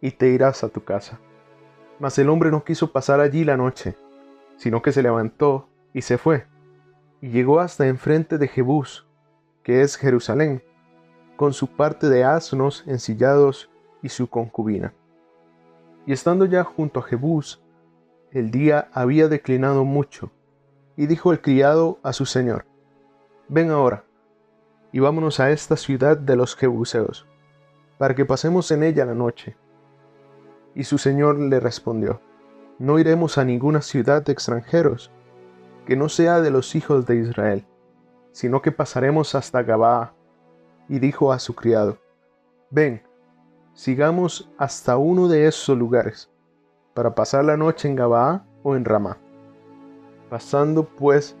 y 0.00 0.12
te 0.12 0.28
irás 0.28 0.64
a 0.64 0.68
tu 0.68 0.82
casa. 0.84 1.20
Mas 1.98 2.18
el 2.18 2.30
hombre 2.30 2.50
no 2.50 2.64
quiso 2.64 2.92
pasar 2.92 3.20
allí 3.20 3.44
la 3.44 3.56
noche, 3.56 3.96
sino 4.56 4.80
que 4.82 4.92
se 4.92 5.02
levantó 5.02 5.68
y 5.92 6.02
se 6.02 6.18
fue, 6.18 6.46
y 7.20 7.28
llegó 7.30 7.60
hasta 7.60 7.86
enfrente 7.86 8.38
de 8.38 8.48
Jebús, 8.48 9.06
que 9.62 9.82
es 9.82 9.96
Jerusalén, 9.96 10.62
con 11.36 11.52
su 11.52 11.68
parte 11.68 12.08
de 12.08 12.24
asnos 12.24 12.84
ensillados 12.86 13.70
y 14.02 14.08
su 14.08 14.28
concubina. 14.28 14.94
Y 16.06 16.12
estando 16.12 16.46
ya 16.46 16.64
junto 16.64 17.00
a 17.00 17.02
Jebús, 17.02 17.62
el 18.32 18.50
día 18.50 18.88
había 18.92 19.28
declinado 19.28 19.84
mucho, 19.84 20.30
y 20.96 21.06
dijo 21.06 21.32
el 21.32 21.40
criado 21.40 21.98
a 22.02 22.12
su 22.12 22.26
señor, 22.26 22.66
Ven 23.48 23.70
ahora, 23.70 24.04
y 24.92 25.00
vámonos 25.00 25.40
a 25.40 25.50
esta 25.50 25.76
ciudad 25.76 26.16
de 26.16 26.36
los 26.36 26.56
Jebuseos, 26.56 27.26
para 27.98 28.14
que 28.14 28.24
pasemos 28.24 28.70
en 28.70 28.82
ella 28.82 29.04
la 29.04 29.14
noche. 29.14 29.56
Y 30.74 30.84
su 30.84 30.98
señor 30.98 31.38
le 31.38 31.60
respondió, 31.60 32.20
No 32.78 32.98
iremos 32.98 33.38
a 33.38 33.44
ninguna 33.44 33.82
ciudad 33.82 34.22
de 34.22 34.32
extranjeros, 34.32 35.10
que 35.86 35.96
no 35.96 36.08
sea 36.08 36.40
de 36.40 36.50
los 36.50 36.74
hijos 36.74 37.06
de 37.06 37.16
Israel, 37.16 37.66
sino 38.32 38.62
que 38.62 38.72
pasaremos 38.72 39.34
hasta 39.34 39.62
Gabaa. 39.62 40.14
Y 40.88 40.98
dijo 40.98 41.32
a 41.32 41.38
su 41.38 41.54
criado, 41.54 41.98
ven, 42.70 43.02
sigamos 43.74 44.50
hasta 44.58 44.96
uno 44.96 45.28
de 45.28 45.46
esos 45.46 45.78
lugares, 45.78 46.30
para 46.94 47.14
pasar 47.14 47.44
la 47.44 47.56
noche 47.56 47.88
en 47.88 47.94
Gabaa 47.94 48.44
o 48.62 48.74
en 48.74 48.84
Ramá. 48.84 49.18
Pasando 50.28 50.84
pues, 50.84 51.36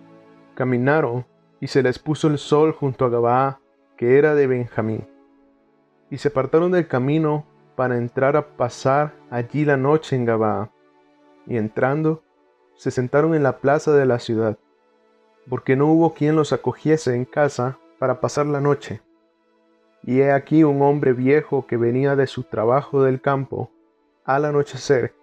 caminaron, 0.54 1.26
y 1.60 1.66
se 1.66 1.82
les 1.82 1.98
puso 1.98 2.28
el 2.28 2.38
sol 2.38 2.72
junto 2.72 3.04
a 3.04 3.10
Gabaa, 3.10 3.60
que 3.96 4.18
era 4.18 4.34
de 4.34 4.46
Benjamín. 4.46 5.06
Y 6.10 6.18
se 6.18 6.28
apartaron 6.28 6.72
del 6.72 6.88
camino 6.88 7.44
para 7.76 7.98
entrar 7.98 8.36
a 8.36 8.56
pasar 8.56 9.14
allí 9.30 9.64
la 9.64 9.76
noche 9.76 10.16
en 10.16 10.24
Gabaa. 10.24 10.70
Y 11.46 11.56
entrando, 11.56 12.22
se 12.76 12.90
sentaron 12.90 13.34
en 13.34 13.42
la 13.42 13.58
plaza 13.58 13.92
de 13.92 14.06
la 14.06 14.18
ciudad, 14.18 14.58
porque 15.48 15.76
no 15.76 15.86
hubo 15.86 16.14
quien 16.14 16.34
los 16.34 16.52
acogiese 16.52 17.14
en 17.14 17.26
casa 17.26 17.78
para 17.98 18.20
pasar 18.20 18.46
la 18.46 18.60
noche. 18.60 19.02
Y 20.02 20.20
he 20.20 20.32
aquí 20.32 20.64
un 20.64 20.80
hombre 20.80 21.12
viejo 21.12 21.66
que 21.66 21.76
venía 21.76 22.16
de 22.16 22.26
su 22.26 22.44
trabajo 22.44 23.02
del 23.02 23.20
campo 23.20 23.70
al 24.24 24.46
anochecer, 24.46 25.14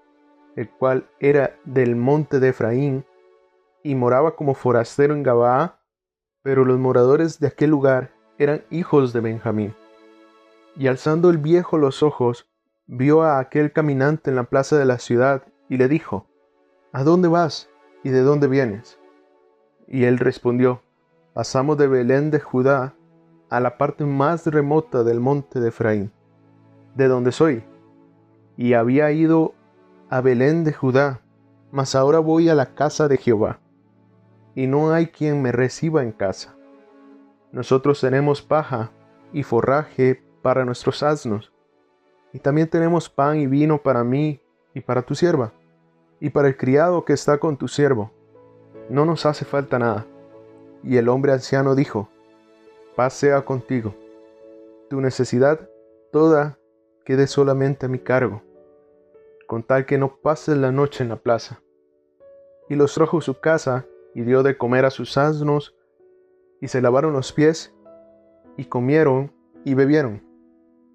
el 0.55 0.69
cual 0.69 1.07
era 1.19 1.55
del 1.65 1.95
monte 1.95 2.39
de 2.39 2.49
Efraín, 2.49 3.05
y 3.81 3.95
moraba 3.95 4.35
como 4.35 4.53
forastero 4.53 5.15
en 5.15 5.23
Gabaa, 5.23 5.76
pero 6.47 6.63
los 6.63 6.79
moradores 6.79 7.41
de 7.41 7.47
aquel 7.47 7.71
lugar 7.71 8.13
eran 8.37 8.63
hijos 8.69 9.11
de 9.11 9.19
Benjamín. 9.19 9.75
Y 10.77 10.87
alzando 10.87 11.29
el 11.29 11.39
viejo 11.39 11.77
los 11.77 12.03
ojos, 12.03 12.47
vio 12.85 13.21
a 13.21 13.39
aquel 13.39 13.73
caminante 13.73 14.29
en 14.29 14.37
la 14.37 14.45
plaza 14.45 14.77
de 14.77 14.85
la 14.85 14.97
ciudad, 14.97 15.43
y 15.67 15.75
le 15.75 15.89
dijo, 15.89 16.25
¿A 16.93 17.03
dónde 17.03 17.27
vas 17.27 17.69
y 18.01 18.11
de 18.11 18.21
dónde 18.21 18.47
vienes? 18.47 18.97
Y 19.89 20.05
él 20.05 20.19
respondió, 20.19 20.81
Pasamos 21.33 21.77
de 21.77 21.87
Belén 21.89 22.31
de 22.31 22.39
Judá 22.39 22.95
a 23.49 23.59
la 23.59 23.77
parte 23.77 24.05
más 24.05 24.47
remota 24.47 25.03
del 25.03 25.19
monte 25.19 25.59
de 25.59 25.67
Efraín, 25.67 26.13
de 26.95 27.09
donde 27.09 27.33
soy, 27.33 27.61
y 28.55 28.71
había 28.71 29.11
ido 29.11 29.53
a 30.09 30.21
Belén 30.21 30.63
de 30.63 30.71
Judá, 30.71 31.19
mas 31.73 31.93
ahora 31.93 32.19
voy 32.19 32.47
a 32.47 32.55
la 32.55 32.73
casa 32.73 33.09
de 33.09 33.17
Jehová, 33.17 33.59
y 34.57 34.65
no 34.65 34.91
hay 34.91 35.05
quien 35.05 35.43
me 35.43 35.51
reciba 35.51 36.01
en 36.01 36.11
casa. 36.11 36.55
Nosotros 37.51 38.01
tenemos 38.01 38.41
paja 38.41 38.89
y 39.31 39.43
forraje 39.43 40.23
para 40.41 40.65
nuestros 40.65 41.03
asnos, 41.03 41.53
y 42.33 42.39
también 42.39 42.67
tenemos 42.67 43.07
pan 43.07 43.37
y 43.37 43.45
vino 43.45 43.77
para 43.77 44.03
mí 44.03 44.41
y 44.73 44.81
para 44.81 45.03
tu 45.03 45.13
sierva, 45.13 45.53
y 46.19 46.31
para 46.31 46.47
el 46.47 46.57
criado 46.57 47.05
que 47.05 47.13
está 47.13 47.37
con 47.37 47.55
tu 47.55 47.67
siervo. 47.67 48.11
No 48.89 49.05
nos 49.05 49.27
hace 49.27 49.45
falta 49.45 49.77
nada. 49.77 50.07
Y 50.83 50.97
el 50.97 51.07
hombre 51.07 51.33
anciano 51.33 51.75
dijo, 51.75 52.09
paz 52.95 53.13
sea 53.13 53.45
contigo. 53.45 53.93
Tu 54.89 54.99
necesidad 54.99 55.69
toda 56.11 56.57
quede 57.05 57.27
solamente 57.27 57.85
a 57.85 57.89
mi 57.89 57.99
cargo, 57.99 58.41
con 59.45 59.61
tal 59.61 59.85
que 59.85 59.99
no 59.99 60.15
pases 60.15 60.57
la 60.57 60.71
noche 60.71 61.03
en 61.03 61.09
la 61.09 61.17
plaza. 61.17 61.61
Y 62.69 62.73
los 62.73 62.95
trajo 62.95 63.21
su 63.21 63.39
casa 63.39 63.85
y 64.17 64.23
dio 64.23 64.41
de 64.41 64.57
comer 64.57 64.83
a 64.83 64.89
sus 64.89 65.15
asnos, 65.15 65.75
y 66.59 66.69
se 66.69 66.81
lavaron 66.81 67.13
los 67.13 67.31
pies, 67.31 67.75
y 68.57 68.65
comieron 68.65 69.31
y 69.63 69.75
bebieron. 69.75 70.23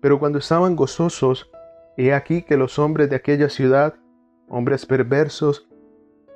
Pero 0.00 0.18
cuando 0.18 0.40
estaban 0.40 0.74
gozosos, 0.74 1.48
he 1.96 2.14
aquí 2.14 2.42
que 2.42 2.56
los 2.56 2.80
hombres 2.80 3.10
de 3.10 3.14
aquella 3.14 3.48
ciudad, 3.48 3.94
hombres 4.48 4.86
perversos, 4.86 5.68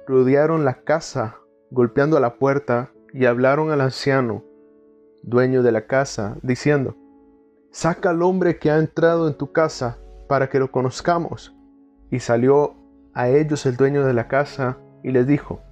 rodearon 0.06 0.64
la 0.64 0.84
casa, 0.84 1.38
golpeando 1.72 2.16
a 2.18 2.20
la 2.20 2.36
puerta, 2.36 2.92
y 3.12 3.24
hablaron 3.24 3.72
al 3.72 3.80
anciano, 3.80 4.44
dueño 5.24 5.64
de 5.64 5.72
la 5.72 5.88
casa, 5.88 6.36
diciendo, 6.42 6.94
Saca 7.72 8.10
al 8.10 8.22
hombre 8.22 8.60
que 8.60 8.70
ha 8.70 8.78
entrado 8.78 9.26
en 9.26 9.34
tu 9.34 9.50
casa, 9.50 9.98
para 10.28 10.48
que 10.48 10.60
lo 10.60 10.70
conozcamos. 10.70 11.52
Y 12.12 12.20
salió 12.20 12.76
a 13.12 13.28
ellos 13.28 13.66
el 13.66 13.76
dueño 13.76 14.04
de 14.04 14.14
la 14.14 14.28
casa, 14.28 14.78
y 15.02 15.10
les 15.10 15.26
dijo, 15.26 15.65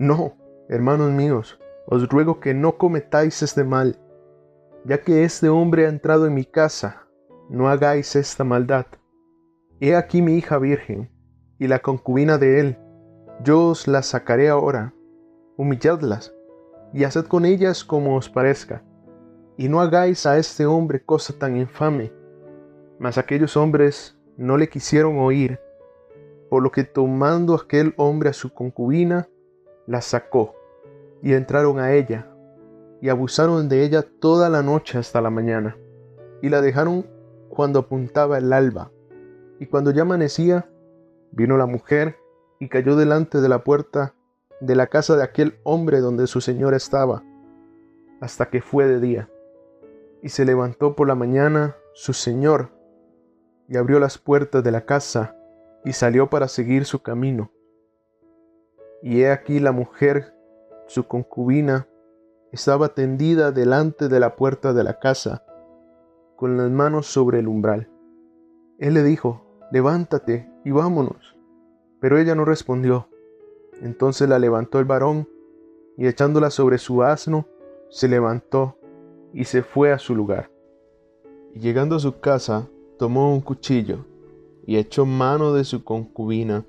No, 0.00 0.32
hermanos 0.70 1.10
míos, 1.10 1.60
os 1.86 2.08
ruego 2.08 2.40
que 2.40 2.54
no 2.54 2.78
cometáis 2.78 3.42
este 3.42 3.64
mal, 3.64 3.98
ya 4.86 5.02
que 5.02 5.24
este 5.24 5.50
hombre 5.50 5.84
ha 5.84 5.90
entrado 5.90 6.26
en 6.26 6.32
mi 6.32 6.46
casa, 6.46 7.06
no 7.50 7.68
hagáis 7.68 8.16
esta 8.16 8.42
maldad. 8.42 8.86
He 9.78 9.94
aquí 9.94 10.22
mi 10.22 10.38
hija 10.38 10.56
virgen, 10.56 11.10
y 11.58 11.68
la 11.68 11.80
concubina 11.80 12.38
de 12.38 12.60
él, 12.60 12.78
yo 13.44 13.66
os 13.66 13.86
la 13.86 14.02
sacaré 14.02 14.48
ahora, 14.48 14.94
humilladlas, 15.58 16.34
y 16.94 17.04
haced 17.04 17.26
con 17.26 17.44
ellas 17.44 17.84
como 17.84 18.16
os 18.16 18.30
parezca, 18.30 18.82
y 19.58 19.68
no 19.68 19.82
hagáis 19.82 20.24
a 20.24 20.38
este 20.38 20.64
hombre 20.64 21.04
cosa 21.04 21.34
tan 21.38 21.58
infame. 21.58 22.10
Mas 22.98 23.18
aquellos 23.18 23.54
hombres 23.54 24.18
no 24.38 24.56
le 24.56 24.70
quisieron 24.70 25.18
oír, 25.18 25.60
por 26.48 26.62
lo 26.62 26.72
que 26.72 26.84
tomando 26.84 27.54
aquel 27.54 27.92
hombre 27.98 28.30
a 28.30 28.32
su 28.32 28.54
concubina, 28.54 29.28
la 29.90 30.00
sacó, 30.02 30.54
y 31.20 31.32
entraron 31.32 31.80
a 31.80 31.94
ella, 31.94 32.28
y 33.00 33.08
abusaron 33.08 33.68
de 33.68 33.82
ella 33.82 34.02
toda 34.20 34.48
la 34.48 34.62
noche 34.62 34.98
hasta 34.98 35.20
la 35.20 35.30
mañana, 35.30 35.76
y 36.40 36.48
la 36.48 36.60
dejaron 36.60 37.08
cuando 37.48 37.80
apuntaba 37.80 38.38
el 38.38 38.52
alba, 38.52 38.92
y 39.58 39.66
cuando 39.66 39.90
ya 39.90 40.02
amanecía, 40.02 40.70
vino 41.32 41.56
la 41.56 41.66
mujer 41.66 42.16
y 42.60 42.68
cayó 42.68 42.94
delante 42.94 43.40
de 43.40 43.48
la 43.48 43.64
puerta 43.64 44.14
de 44.60 44.76
la 44.76 44.86
casa 44.86 45.16
de 45.16 45.24
aquel 45.24 45.58
hombre 45.64 45.98
donde 45.98 46.28
su 46.28 46.40
señor 46.40 46.72
estaba, 46.72 47.24
hasta 48.20 48.48
que 48.48 48.62
fue 48.62 48.86
de 48.86 49.00
día. 49.00 49.28
Y 50.22 50.28
se 50.28 50.44
levantó 50.44 50.94
por 50.94 51.08
la 51.08 51.16
mañana 51.16 51.74
su 51.94 52.12
señor, 52.12 52.70
y 53.68 53.76
abrió 53.76 53.98
las 53.98 54.18
puertas 54.18 54.62
de 54.62 54.70
la 54.70 54.82
casa, 54.82 55.34
y 55.84 55.94
salió 55.94 56.30
para 56.30 56.46
seguir 56.46 56.84
su 56.84 57.02
camino. 57.02 57.50
Y 59.02 59.22
he 59.22 59.30
aquí 59.30 59.60
la 59.60 59.72
mujer, 59.72 60.34
su 60.86 61.04
concubina, 61.04 61.88
estaba 62.52 62.90
tendida 62.90 63.52
delante 63.52 64.08
de 64.08 64.20
la 64.20 64.36
puerta 64.36 64.72
de 64.72 64.84
la 64.84 64.98
casa, 64.98 65.44
con 66.36 66.56
las 66.56 66.70
manos 66.70 67.06
sobre 67.06 67.38
el 67.38 67.48
umbral. 67.48 67.88
Él 68.78 68.94
le 68.94 69.02
dijo, 69.02 69.42
levántate 69.70 70.50
y 70.64 70.70
vámonos. 70.70 71.36
Pero 72.00 72.18
ella 72.18 72.34
no 72.34 72.44
respondió. 72.44 73.08
Entonces 73.82 74.28
la 74.28 74.38
levantó 74.38 74.78
el 74.78 74.84
varón, 74.84 75.28
y 75.96 76.06
echándola 76.06 76.50
sobre 76.50 76.78
su 76.78 77.02
asno, 77.02 77.46
se 77.90 78.08
levantó 78.08 78.78
y 79.32 79.44
se 79.44 79.62
fue 79.62 79.92
a 79.92 79.98
su 79.98 80.14
lugar. 80.14 80.50
Y 81.54 81.60
llegando 81.60 81.96
a 81.96 82.00
su 82.00 82.20
casa, 82.20 82.68
tomó 82.98 83.32
un 83.32 83.40
cuchillo, 83.40 84.06
y 84.66 84.76
echó 84.76 85.06
mano 85.06 85.52
de 85.52 85.64
su 85.64 85.84
concubina, 85.84 86.64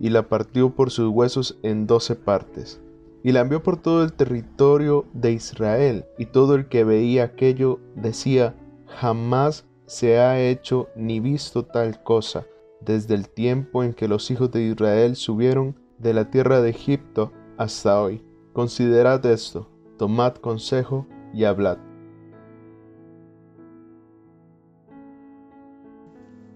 y 0.00 0.10
la 0.10 0.28
partió 0.28 0.70
por 0.70 0.90
sus 0.90 1.08
huesos 1.08 1.58
en 1.62 1.86
doce 1.86 2.14
partes, 2.14 2.80
y 3.22 3.32
la 3.32 3.40
envió 3.40 3.62
por 3.62 3.76
todo 3.76 4.02
el 4.02 4.12
territorio 4.12 5.06
de 5.12 5.32
Israel, 5.32 6.04
y 6.18 6.26
todo 6.26 6.54
el 6.54 6.68
que 6.68 6.84
veía 6.84 7.24
aquello 7.24 7.80
decía, 7.94 8.54
jamás 8.86 9.66
se 9.86 10.18
ha 10.18 10.40
hecho 10.40 10.88
ni 10.96 11.20
visto 11.20 11.64
tal 11.64 12.02
cosa, 12.02 12.46
desde 12.80 13.14
el 13.14 13.28
tiempo 13.28 13.84
en 13.84 13.94
que 13.94 14.08
los 14.08 14.30
hijos 14.30 14.50
de 14.50 14.62
Israel 14.62 15.16
subieron 15.16 15.76
de 15.98 16.14
la 16.14 16.30
tierra 16.30 16.60
de 16.60 16.70
Egipto 16.70 17.32
hasta 17.56 18.00
hoy. 18.00 18.24
Considerad 18.52 19.24
esto, 19.26 19.68
tomad 19.98 20.34
consejo 20.34 21.06
y 21.32 21.44
hablad. 21.44 21.78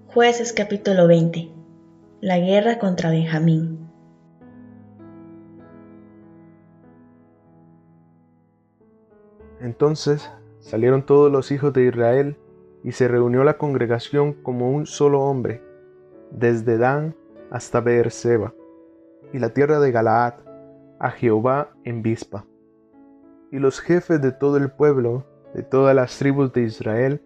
Jueces 0.09 0.53
capítulo 0.53 1.07
20 1.07 1.56
La 2.27 2.41
guerra 2.41 2.81
contra 2.81 3.11
Benjamín 3.11 3.89
Entonces 9.61 10.29
salieron 10.59 11.07
todos 11.07 11.31
los 11.31 11.53
hijos 11.53 11.73
de 11.73 11.85
Israel 11.85 12.37
y 12.83 12.91
se 12.91 13.07
reunió 13.07 13.45
la 13.45 13.59
congregación 13.59 14.33
como 14.33 14.73
un 14.73 14.87
solo 14.87 15.21
hombre, 15.21 15.63
desde 16.33 16.79
Dan 16.79 17.15
hasta 17.53 17.81
Beerseba 17.81 18.53
y 19.33 19.39
la 19.39 19.51
tierra 19.51 19.79
de 19.79 19.93
Galaad, 19.93 20.35
a 20.99 21.13
Jehová 21.13 21.77
en 21.85 22.03
Vispa. 22.03 22.45
Y 23.53 23.61
los 23.61 23.79
jefes 23.79 24.21
de 24.21 24.33
todo 24.33 24.57
el 24.57 24.73
pueblo, 24.73 25.25
de 25.55 25.63
todas 25.63 25.95
las 25.95 26.19
tribus 26.19 26.53
de 26.53 26.63
Israel, 26.63 27.23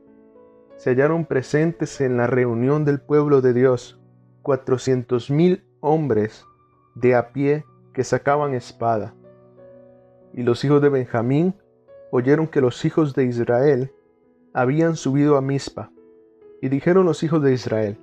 se 0.76 0.90
hallaron 0.90 1.24
presentes 1.24 2.02
en 2.02 2.18
la 2.18 2.26
reunión 2.26 2.84
del 2.84 3.00
pueblo 3.00 3.40
de 3.40 3.54
Dios, 3.54 3.99
cuatrocientos 4.42 5.30
mil 5.30 5.64
hombres 5.80 6.44
de 6.94 7.14
a 7.14 7.32
pie 7.32 7.64
que 7.92 8.04
sacaban 8.04 8.54
espada. 8.54 9.14
Y 10.32 10.42
los 10.42 10.64
hijos 10.64 10.80
de 10.82 10.88
Benjamín 10.88 11.54
oyeron 12.10 12.46
que 12.46 12.60
los 12.60 12.84
hijos 12.84 13.14
de 13.14 13.24
Israel 13.24 13.92
habían 14.52 14.96
subido 14.96 15.36
a 15.36 15.40
Mizpa, 15.40 15.90
y 16.60 16.68
dijeron 16.68 17.06
los 17.06 17.22
hijos 17.22 17.42
de 17.42 17.52
Israel, 17.52 17.98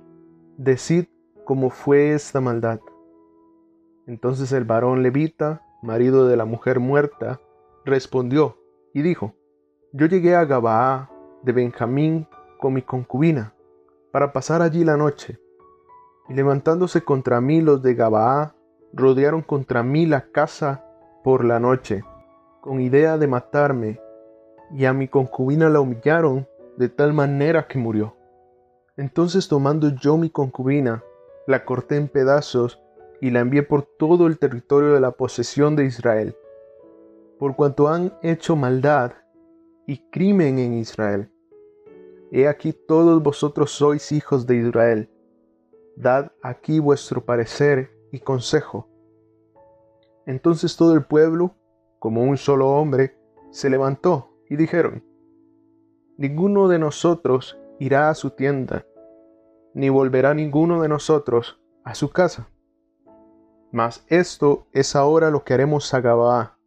Decid 0.56 1.06
cómo 1.44 1.70
fue 1.70 2.12
esta 2.12 2.40
maldad. 2.40 2.80
Entonces 4.06 4.50
el 4.52 4.64
varón 4.64 5.02
levita, 5.02 5.62
marido 5.82 6.26
de 6.26 6.36
la 6.36 6.44
mujer 6.44 6.80
muerta, 6.80 7.40
respondió 7.84 8.58
y 8.92 9.02
dijo, 9.02 9.34
Yo 9.92 10.06
llegué 10.06 10.34
a 10.34 10.44
Gabaa 10.44 11.10
de 11.42 11.52
Benjamín 11.52 12.26
con 12.58 12.72
mi 12.74 12.82
concubina, 12.82 13.54
para 14.10 14.32
pasar 14.32 14.62
allí 14.62 14.84
la 14.84 14.96
noche. 14.96 15.38
Y 16.28 16.34
levantándose 16.34 17.02
contra 17.02 17.40
mí 17.40 17.60
los 17.60 17.82
de 17.82 17.94
Gabaa, 17.94 18.54
rodearon 18.92 19.42
contra 19.42 19.82
mí 19.82 20.06
la 20.06 20.30
casa 20.30 20.84
por 21.24 21.44
la 21.44 21.60
noche, 21.60 22.04
con 22.60 22.80
idea 22.80 23.18
de 23.18 23.26
matarme, 23.26 24.00
y 24.70 24.84
a 24.84 24.92
mi 24.92 25.08
concubina 25.08 25.68
la 25.68 25.80
humillaron 25.80 26.46
de 26.76 26.88
tal 26.88 27.12
manera 27.12 27.66
que 27.66 27.78
murió. 27.78 28.16
Entonces 28.96 29.48
tomando 29.48 29.90
yo 29.90 30.16
mi 30.16 30.30
concubina, 30.30 31.02
la 31.46 31.64
corté 31.64 31.96
en 31.96 32.08
pedazos 32.08 32.82
y 33.20 33.30
la 33.30 33.40
envié 33.40 33.62
por 33.62 33.82
todo 33.82 34.26
el 34.26 34.38
territorio 34.38 34.92
de 34.92 35.00
la 35.00 35.12
posesión 35.12 35.76
de 35.76 35.84
Israel, 35.86 36.36
por 37.38 37.56
cuanto 37.56 37.88
han 37.88 38.12
hecho 38.22 38.56
maldad 38.56 39.12
y 39.86 39.98
crimen 40.10 40.58
en 40.58 40.74
Israel. 40.74 41.30
He 42.30 42.46
aquí 42.46 42.72
todos 42.72 43.22
vosotros 43.22 43.70
sois 43.70 44.12
hijos 44.12 44.46
de 44.46 44.56
Israel. 44.56 45.10
Dad 46.00 46.30
aquí 46.42 46.78
vuestro 46.78 47.24
parecer 47.24 47.90
y 48.12 48.20
consejo. 48.20 48.88
Entonces 50.26 50.76
todo 50.76 50.94
el 50.94 51.04
pueblo, 51.04 51.56
como 51.98 52.22
un 52.22 52.36
solo 52.36 52.68
hombre, 52.70 53.18
se 53.50 53.68
levantó 53.68 54.30
y 54.48 54.54
dijeron, 54.54 55.02
Ninguno 56.16 56.68
de 56.68 56.78
nosotros 56.78 57.58
irá 57.80 58.10
a 58.10 58.14
su 58.14 58.30
tienda, 58.30 58.86
ni 59.74 59.88
volverá 59.88 60.34
ninguno 60.34 60.82
de 60.82 60.88
nosotros 60.88 61.60
a 61.82 61.96
su 61.96 62.10
casa. 62.10 62.48
Mas 63.72 64.04
esto 64.06 64.68
es 64.72 64.94
ahora 64.94 65.30
lo 65.30 65.42
que 65.42 65.54
haremos 65.54 65.92
a 65.94 66.00
Gabaa. 66.00 66.58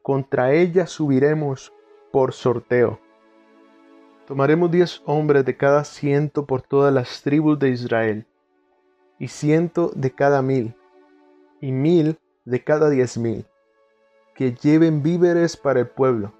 Contra 0.00 0.54
ella 0.54 0.86
subiremos 0.86 1.74
por 2.10 2.32
sorteo. 2.32 2.98
Tomaremos 4.32 4.70
diez 4.70 5.02
hombres 5.04 5.44
de 5.44 5.58
cada 5.58 5.84
ciento 5.84 6.46
por 6.46 6.62
todas 6.62 6.90
las 6.90 7.20
tribus 7.20 7.58
de 7.58 7.68
Israel, 7.68 8.24
y 9.18 9.28
ciento 9.28 9.92
de 9.94 10.10
cada 10.10 10.40
mil, 10.40 10.74
y 11.60 11.70
mil 11.70 12.16
de 12.46 12.64
cada 12.64 12.88
diez 12.88 13.18
mil, 13.18 13.44
que 14.34 14.54
lleven 14.54 15.02
víveres 15.02 15.54
para 15.54 15.80
el 15.80 15.86
pueblo, 15.86 16.32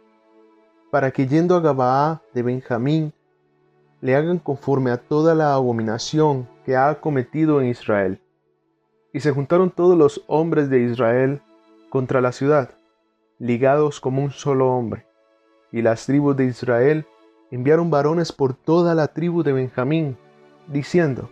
para 0.91 1.11
que 1.11 1.27
yendo 1.27 1.55
a 1.55 1.61
Gabaa 1.61 2.23
de 2.33 2.43
Benjamín, 2.43 3.13
le 4.01 4.17
hagan 4.17 4.39
conforme 4.39 4.91
a 4.91 4.97
toda 4.97 5.35
la 5.35 5.53
abominación 5.53 6.49
que 6.65 6.75
ha 6.77 6.99
cometido 6.99 7.61
en 7.61 7.67
Israel. 7.67 8.19
Y 9.13 9.21
se 9.21 9.33
juntaron 9.33 9.71
todos 9.71 9.99
los 9.99 10.25
hombres 10.29 10.71
de 10.71 10.81
Israel 10.81 11.43
contra 11.91 12.23
la 12.23 12.33
ciudad, 12.33 12.71
ligados 13.39 14.01
como 14.01 14.23
un 14.23 14.31
solo 14.31 14.71
hombre 14.71 15.05
y 15.71 15.83
las 15.83 16.07
tribus 16.07 16.37
de 16.37 16.47
Israel 16.47 17.07
enviaron 17.53 17.91
varones 17.91 18.33
por 18.33 18.55
toda 18.55 18.95
la 18.95 19.09
tribu 19.09 19.43
de 19.43 19.53
Benjamín, 19.53 20.17
diciendo, 20.69 21.29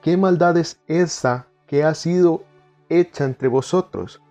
¿qué 0.00 0.16
maldad 0.16 0.56
es 0.56 0.80
esa 0.86 1.46
que 1.66 1.84
ha 1.84 1.94
sido 1.94 2.42
hecha 2.88 3.26
entre 3.26 3.48
vosotros? 3.48 4.22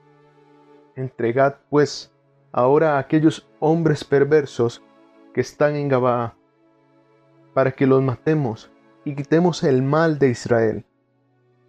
Entregad, 0.95 1.57
pues, 1.69 2.11
ahora 2.51 2.95
a 2.95 2.97
aquellos 2.97 3.47
hombres 3.59 4.03
perversos 4.03 4.81
que 5.35 5.41
están 5.41 5.75
en 5.75 5.87
Gabaa, 5.87 6.33
para 7.53 7.71
que 7.71 7.85
los 7.85 8.01
matemos 8.01 8.71
y 9.05 9.15
quitemos 9.15 9.63
el 9.63 9.83
mal 9.83 10.17
de 10.17 10.29
Israel. 10.29 10.85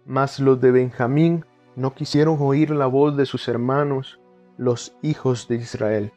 Mas 0.07 0.39
los 0.39 0.59
de 0.59 0.71
Benjamín 0.71 1.45
no 1.75 1.93
quisieron 1.93 2.37
oír 2.39 2.71
la 2.71 2.87
voz 2.87 3.15
de 3.15 3.27
sus 3.27 3.47
hermanos, 3.47 4.19
los 4.57 4.95
hijos 5.03 5.47
de 5.47 5.57
Israel 5.57 6.11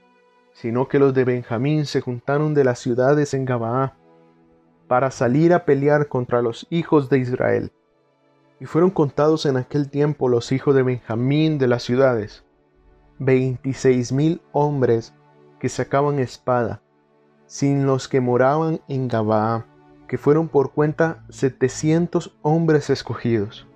sino 0.61 0.89
que 0.89 0.99
los 0.99 1.15
de 1.15 1.25
Benjamín 1.25 1.87
se 1.87 2.01
juntaron 2.01 2.53
de 2.53 2.65
las 2.65 2.81
ciudades 2.81 3.33
en 3.33 3.45
Gabaa 3.45 3.95
para 4.89 5.13
salir 5.13 5.55
a 5.55 5.65
pelear 5.65 6.09
contra 6.09 6.43
los 6.43 6.67
hijos 6.69 7.09
de 7.09 7.19
Israel. 7.19 7.71
Y 8.59 8.65
fueron 8.65 8.91
contados 8.91 9.47
en 9.47 9.57
aquel 9.57 9.89
tiempo 9.89 10.29
los 10.29 10.51
hijos 10.51 10.75
de 10.75 10.83
Benjamín 10.83 11.59
de 11.59 11.69
las 11.69 11.85
ciudades, 11.85 12.45
veintiséis 13.21 14.11
mil 14.11 14.43
hombres 14.51 15.15
que 15.61 15.69
sacaban 15.69 16.19
espada, 16.19 16.83
sin 17.47 17.87
los 17.87 18.09
que 18.09 18.21
moraban 18.21 18.81
en 18.89 19.07
Gabaa, 19.07 19.65
que 20.09 20.19
fueron 20.19 20.49
por 20.49 20.73
cuenta 20.73 21.25
setecientos 21.29 22.37
hombres 22.43 22.91
escogidos. 22.91 23.69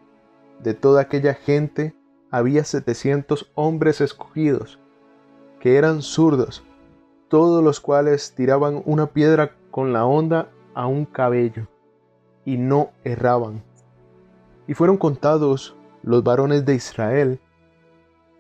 De 0.61 0.75
toda 0.75 1.03
aquella 1.03 1.35
gente 1.35 1.95
había 2.33 2.65
setecientos 2.65 3.53
hombres 3.55 4.01
escogidos, 4.01 4.81
que 5.61 5.77
eran 5.77 6.03
zurdos, 6.03 6.65
todos 7.33 7.65
los 7.65 7.81
cuales 7.81 8.35
tiraban 8.35 8.83
una 8.85 9.07
piedra 9.07 9.57
con 9.71 9.95
la 9.95 10.05
honda 10.05 10.51
a 10.75 10.87
un 10.87 11.07
cabello, 11.07 11.67
y 12.45 12.59
no 12.59 12.91
erraban. 13.05 13.65
Y 14.67 14.75
fueron 14.75 14.99
contados 14.99 15.75
los 16.03 16.23
varones 16.23 16.67
de 16.67 16.75
Israel, 16.75 17.41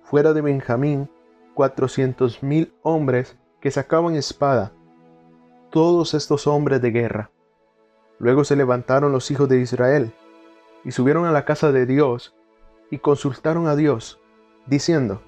fuera 0.02 0.34
de 0.34 0.42
Benjamín, 0.42 1.08
cuatrocientos 1.54 2.42
mil 2.42 2.74
hombres 2.82 3.38
que 3.62 3.70
sacaban 3.70 4.14
espada, 4.14 4.72
todos 5.70 6.12
estos 6.12 6.46
hombres 6.46 6.82
de 6.82 6.90
guerra. 6.90 7.30
Luego 8.18 8.44
se 8.44 8.56
levantaron 8.56 9.10
los 9.10 9.30
hijos 9.30 9.48
de 9.48 9.58
Israel, 9.58 10.12
y 10.84 10.90
subieron 10.90 11.24
a 11.24 11.32
la 11.32 11.46
casa 11.46 11.72
de 11.72 11.86
Dios, 11.86 12.34
y 12.90 12.98
consultaron 12.98 13.68
a 13.68 13.74
Dios, 13.74 14.20
diciendo, 14.66 15.22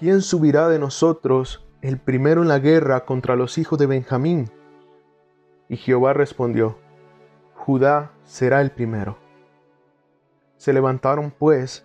¿quién 0.00 0.22
subirá 0.22 0.68
de 0.68 0.80
nosotros 0.80 1.63
el 1.84 1.98
primero 1.98 2.40
en 2.40 2.48
la 2.48 2.60
guerra 2.60 3.04
contra 3.04 3.36
los 3.36 3.58
hijos 3.58 3.78
de 3.78 3.84
Benjamín. 3.84 4.50
Y 5.68 5.76
Jehová 5.76 6.14
respondió, 6.14 6.78
Judá 7.54 8.12
será 8.24 8.62
el 8.62 8.70
primero. 8.70 9.18
Se 10.56 10.72
levantaron 10.72 11.30
pues 11.30 11.84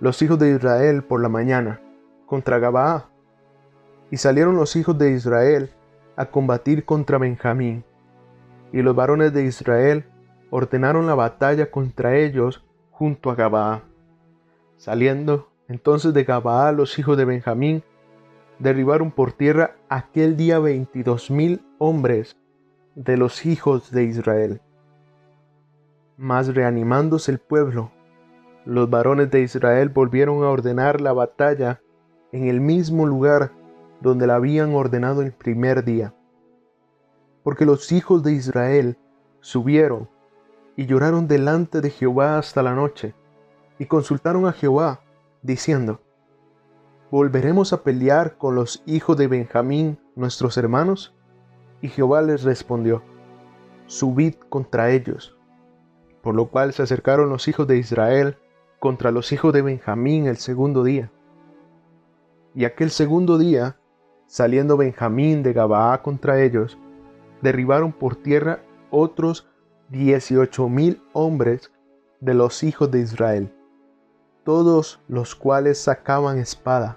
los 0.00 0.20
hijos 0.20 0.40
de 0.40 0.50
Israel 0.50 1.04
por 1.04 1.22
la 1.22 1.28
mañana 1.28 1.80
contra 2.26 2.58
Gabaa, 2.58 3.08
y 4.10 4.16
salieron 4.16 4.56
los 4.56 4.74
hijos 4.74 4.98
de 4.98 5.12
Israel 5.12 5.70
a 6.16 6.26
combatir 6.26 6.84
contra 6.84 7.18
Benjamín. 7.18 7.84
Y 8.72 8.82
los 8.82 8.96
varones 8.96 9.32
de 9.32 9.44
Israel 9.44 10.06
ordenaron 10.50 11.06
la 11.06 11.14
batalla 11.14 11.70
contra 11.70 12.16
ellos 12.16 12.64
junto 12.90 13.30
a 13.30 13.36
Gabaa. 13.36 13.82
Saliendo 14.76 15.52
entonces 15.68 16.12
de 16.14 16.24
Gabaa 16.24 16.72
los 16.72 16.98
hijos 16.98 17.16
de 17.16 17.26
Benjamín 17.26 17.84
derribaron 18.58 19.10
por 19.10 19.32
tierra 19.32 19.76
aquel 19.88 20.36
día 20.36 20.58
veintidós 20.58 21.30
mil 21.30 21.64
hombres 21.78 22.36
de 22.94 23.16
los 23.16 23.44
hijos 23.44 23.90
de 23.90 24.04
Israel. 24.04 24.60
Mas 26.16 26.54
reanimándose 26.54 27.30
el 27.32 27.38
pueblo, 27.38 27.90
los 28.64 28.88
varones 28.88 29.30
de 29.30 29.42
Israel 29.42 29.90
volvieron 29.90 30.42
a 30.42 30.48
ordenar 30.48 31.00
la 31.00 31.12
batalla 31.12 31.80
en 32.32 32.48
el 32.48 32.60
mismo 32.60 33.06
lugar 33.06 33.52
donde 34.00 34.26
la 34.26 34.36
habían 34.36 34.74
ordenado 34.74 35.22
el 35.22 35.32
primer 35.32 35.84
día. 35.84 36.14
Porque 37.42 37.64
los 37.64 37.92
hijos 37.92 38.22
de 38.22 38.32
Israel 38.32 38.98
subieron 39.40 40.08
y 40.74 40.86
lloraron 40.86 41.28
delante 41.28 41.80
de 41.80 41.90
Jehová 41.90 42.38
hasta 42.38 42.62
la 42.62 42.74
noche, 42.74 43.14
y 43.78 43.86
consultaron 43.86 44.46
a 44.46 44.52
Jehová, 44.52 45.00
diciendo, 45.42 46.00
¿Volveremos 47.08 47.72
a 47.72 47.84
pelear 47.84 48.36
con 48.36 48.56
los 48.56 48.82
hijos 48.84 49.16
de 49.16 49.28
Benjamín, 49.28 49.96
nuestros 50.16 50.56
hermanos? 50.56 51.14
Y 51.80 51.88
Jehová 51.88 52.20
les 52.20 52.42
respondió, 52.42 53.04
Subid 53.86 54.34
contra 54.48 54.90
ellos. 54.90 55.38
Por 56.20 56.34
lo 56.34 56.48
cual 56.48 56.72
se 56.72 56.82
acercaron 56.82 57.28
los 57.28 57.46
hijos 57.46 57.68
de 57.68 57.78
Israel 57.78 58.38
contra 58.80 59.12
los 59.12 59.30
hijos 59.30 59.52
de 59.52 59.62
Benjamín 59.62 60.26
el 60.26 60.36
segundo 60.36 60.82
día. 60.82 61.12
Y 62.56 62.64
aquel 62.64 62.90
segundo 62.90 63.38
día, 63.38 63.76
saliendo 64.26 64.76
Benjamín 64.76 65.44
de 65.44 65.52
Gabaa 65.52 66.02
contra 66.02 66.42
ellos, 66.42 66.76
derribaron 67.40 67.92
por 67.92 68.16
tierra 68.16 68.64
otros 68.90 69.48
dieciocho 69.90 70.68
mil 70.68 71.00
hombres 71.12 71.70
de 72.18 72.34
los 72.34 72.64
hijos 72.64 72.90
de 72.90 72.98
Israel 72.98 73.55
todos 74.46 75.00
los 75.08 75.34
cuales 75.34 75.76
sacaban 75.76 76.38
espada. 76.38 76.96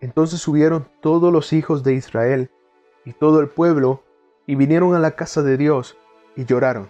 Entonces 0.00 0.40
subieron 0.40 0.88
todos 1.02 1.30
los 1.30 1.52
hijos 1.52 1.82
de 1.84 1.92
Israel 1.92 2.50
y 3.04 3.12
todo 3.12 3.40
el 3.40 3.48
pueblo 3.48 4.02
y 4.46 4.54
vinieron 4.54 4.94
a 4.94 4.98
la 4.98 5.10
casa 5.10 5.42
de 5.42 5.58
Dios 5.58 5.98
y 6.36 6.46
lloraron. 6.46 6.88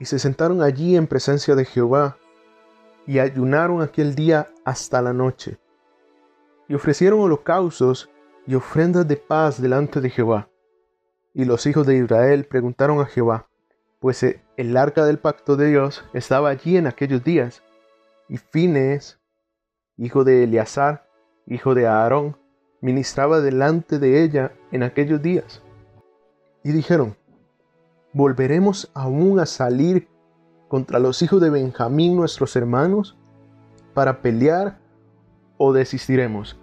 Y 0.00 0.06
se 0.06 0.18
sentaron 0.18 0.62
allí 0.62 0.96
en 0.96 1.06
presencia 1.06 1.54
de 1.54 1.66
Jehová 1.66 2.16
y 3.06 3.18
ayunaron 3.18 3.82
aquel 3.82 4.14
día 4.14 4.48
hasta 4.64 5.02
la 5.02 5.12
noche. 5.12 5.58
Y 6.66 6.74
ofrecieron 6.74 7.20
holocaustos 7.20 8.08
y 8.46 8.54
ofrendas 8.54 9.06
de 9.06 9.18
paz 9.18 9.60
delante 9.60 10.00
de 10.00 10.08
Jehová. 10.08 10.48
Y 11.34 11.44
los 11.44 11.66
hijos 11.66 11.86
de 11.86 11.96
Israel 11.98 12.46
preguntaron 12.46 13.00
a 13.00 13.04
Jehová, 13.04 13.48
pues 14.00 14.24
el 14.56 14.76
arca 14.76 15.04
del 15.04 15.18
pacto 15.18 15.56
de 15.56 15.68
Dios 15.68 16.04
estaba 16.12 16.50
allí 16.50 16.76
en 16.76 16.86
aquellos 16.86 17.24
días, 17.24 17.62
y 18.28 18.38
Fines, 18.38 19.18
hijo 19.96 20.24
de 20.24 20.44
Eleazar, 20.44 21.06
hijo 21.46 21.74
de 21.74 21.86
Aarón, 21.86 22.36
ministraba 22.80 23.40
delante 23.40 23.98
de 23.98 24.22
ella 24.22 24.52
en 24.70 24.82
aquellos 24.82 25.22
días. 25.22 25.60
y 26.66 26.72
dijeron, 26.72 27.14
¿volveremos 28.14 28.90
aún 28.94 29.38
a 29.38 29.44
salir 29.44 30.08
contra 30.68 30.98
los 30.98 31.20
hijos 31.20 31.38
de 31.42 31.50
Benjamín 31.50 32.16
nuestros 32.16 32.56
hermanos 32.56 33.18
para 33.92 34.22
pelear 34.22 34.78
o 35.58 35.74
desistiremos? 35.74 36.58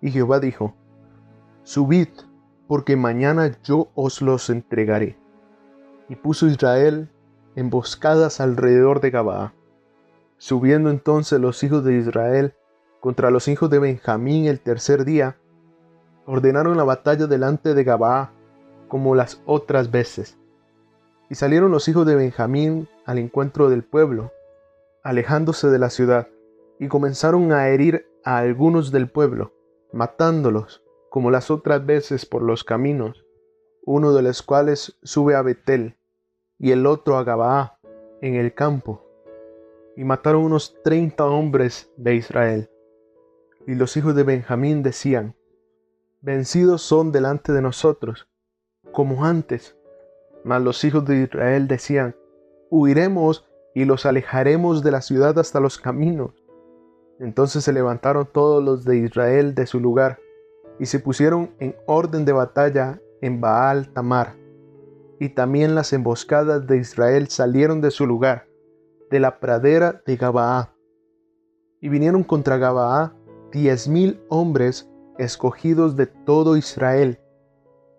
Y 0.00 0.10
Jehová 0.10 0.40
dijo, 0.40 0.74
Subid, 1.62 2.08
porque 2.66 2.96
mañana 2.96 3.56
yo 3.62 3.90
os 3.94 4.22
los 4.22 4.50
entregaré. 4.50 5.21
Y 6.12 6.16
puso 6.16 6.46
Israel 6.46 7.08
emboscadas 7.56 8.38
alrededor 8.38 9.00
de 9.00 9.08
Gabaa. 9.08 9.54
Subiendo 10.36 10.90
entonces 10.90 11.40
los 11.40 11.62
hijos 11.62 11.84
de 11.84 11.94
Israel 11.96 12.52
contra 13.00 13.30
los 13.30 13.48
hijos 13.48 13.70
de 13.70 13.78
Benjamín 13.78 14.44
el 14.44 14.60
tercer 14.60 15.06
día, 15.06 15.38
ordenaron 16.26 16.76
la 16.76 16.84
batalla 16.84 17.26
delante 17.26 17.72
de 17.72 17.82
Gabaa 17.82 18.30
como 18.88 19.14
las 19.14 19.40
otras 19.46 19.90
veces. 19.90 20.36
Y 21.30 21.34
salieron 21.36 21.70
los 21.70 21.88
hijos 21.88 22.04
de 22.06 22.14
Benjamín 22.14 22.90
al 23.06 23.16
encuentro 23.16 23.70
del 23.70 23.82
pueblo, 23.82 24.32
alejándose 25.02 25.68
de 25.68 25.78
la 25.78 25.88
ciudad, 25.88 26.28
y 26.78 26.88
comenzaron 26.88 27.52
a 27.52 27.68
herir 27.68 28.06
a 28.22 28.36
algunos 28.36 28.92
del 28.92 29.08
pueblo, 29.08 29.54
matándolos, 29.94 30.82
como 31.08 31.30
las 31.30 31.50
otras 31.50 31.86
veces 31.86 32.26
por 32.26 32.42
los 32.42 32.64
caminos, 32.64 33.24
uno 33.86 34.12
de 34.12 34.20
los 34.20 34.42
cuales 34.42 34.98
sube 35.02 35.34
a 35.34 35.40
Betel, 35.40 35.96
y 36.62 36.70
el 36.70 36.86
otro 36.86 37.18
a 37.18 37.24
Gabaa, 37.24 37.76
en 38.20 38.36
el 38.36 38.54
campo, 38.54 39.04
y 39.96 40.04
mataron 40.04 40.44
unos 40.44 40.80
treinta 40.84 41.26
hombres 41.26 41.90
de 41.96 42.14
Israel. 42.14 42.70
Y 43.66 43.74
los 43.74 43.96
hijos 43.96 44.14
de 44.14 44.22
Benjamín 44.22 44.84
decían, 44.84 45.34
Vencidos 46.20 46.80
son 46.82 47.10
delante 47.10 47.52
de 47.52 47.62
nosotros, 47.62 48.28
como 48.92 49.24
antes. 49.24 49.76
Mas 50.44 50.62
los 50.62 50.84
hijos 50.84 51.04
de 51.04 51.24
Israel 51.24 51.66
decían, 51.66 52.14
Huiremos 52.70 53.44
y 53.74 53.84
los 53.84 54.06
alejaremos 54.06 54.84
de 54.84 54.92
la 54.92 55.02
ciudad 55.02 55.36
hasta 55.40 55.58
los 55.58 55.78
caminos. 55.78 56.44
Entonces 57.18 57.64
se 57.64 57.72
levantaron 57.72 58.28
todos 58.32 58.62
los 58.62 58.84
de 58.84 58.98
Israel 58.98 59.56
de 59.56 59.66
su 59.66 59.80
lugar, 59.80 60.20
y 60.78 60.86
se 60.86 61.00
pusieron 61.00 61.50
en 61.58 61.74
orden 61.86 62.24
de 62.24 62.32
batalla 62.32 63.00
en 63.20 63.40
Baal 63.40 63.92
Tamar. 63.92 64.41
Y 65.22 65.28
también 65.28 65.76
las 65.76 65.92
emboscadas 65.92 66.66
de 66.66 66.78
Israel 66.78 67.28
salieron 67.28 67.80
de 67.80 67.92
su 67.92 68.08
lugar, 68.08 68.48
de 69.08 69.20
la 69.20 69.38
pradera 69.38 70.02
de 70.04 70.16
Gabaá. 70.16 70.74
Y 71.80 71.90
vinieron 71.90 72.24
contra 72.24 72.56
Gabaá 72.56 73.14
diez 73.52 73.86
mil 73.86 74.20
hombres 74.28 74.90
escogidos 75.18 75.94
de 75.94 76.06
todo 76.06 76.56
Israel, 76.56 77.20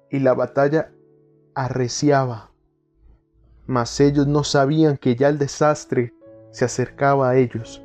y 0.09 0.19
la 0.19 0.33
batalla 0.33 0.91
arreciaba. 1.55 2.51
Mas 3.67 4.01
ellos 4.01 4.27
no 4.27 4.43
sabían 4.43 4.97
que 4.97 5.15
ya 5.15 5.29
el 5.29 5.37
desastre 5.37 6.13
se 6.51 6.65
acercaba 6.65 7.29
a 7.29 7.37
ellos. 7.37 7.81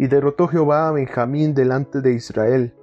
Y 0.00 0.08
derrotó 0.08 0.48
Jehová 0.48 0.88
a 0.88 0.90
Benjamín 0.90 1.54
delante 1.54 2.00
de 2.00 2.12
Israel, 2.14 2.74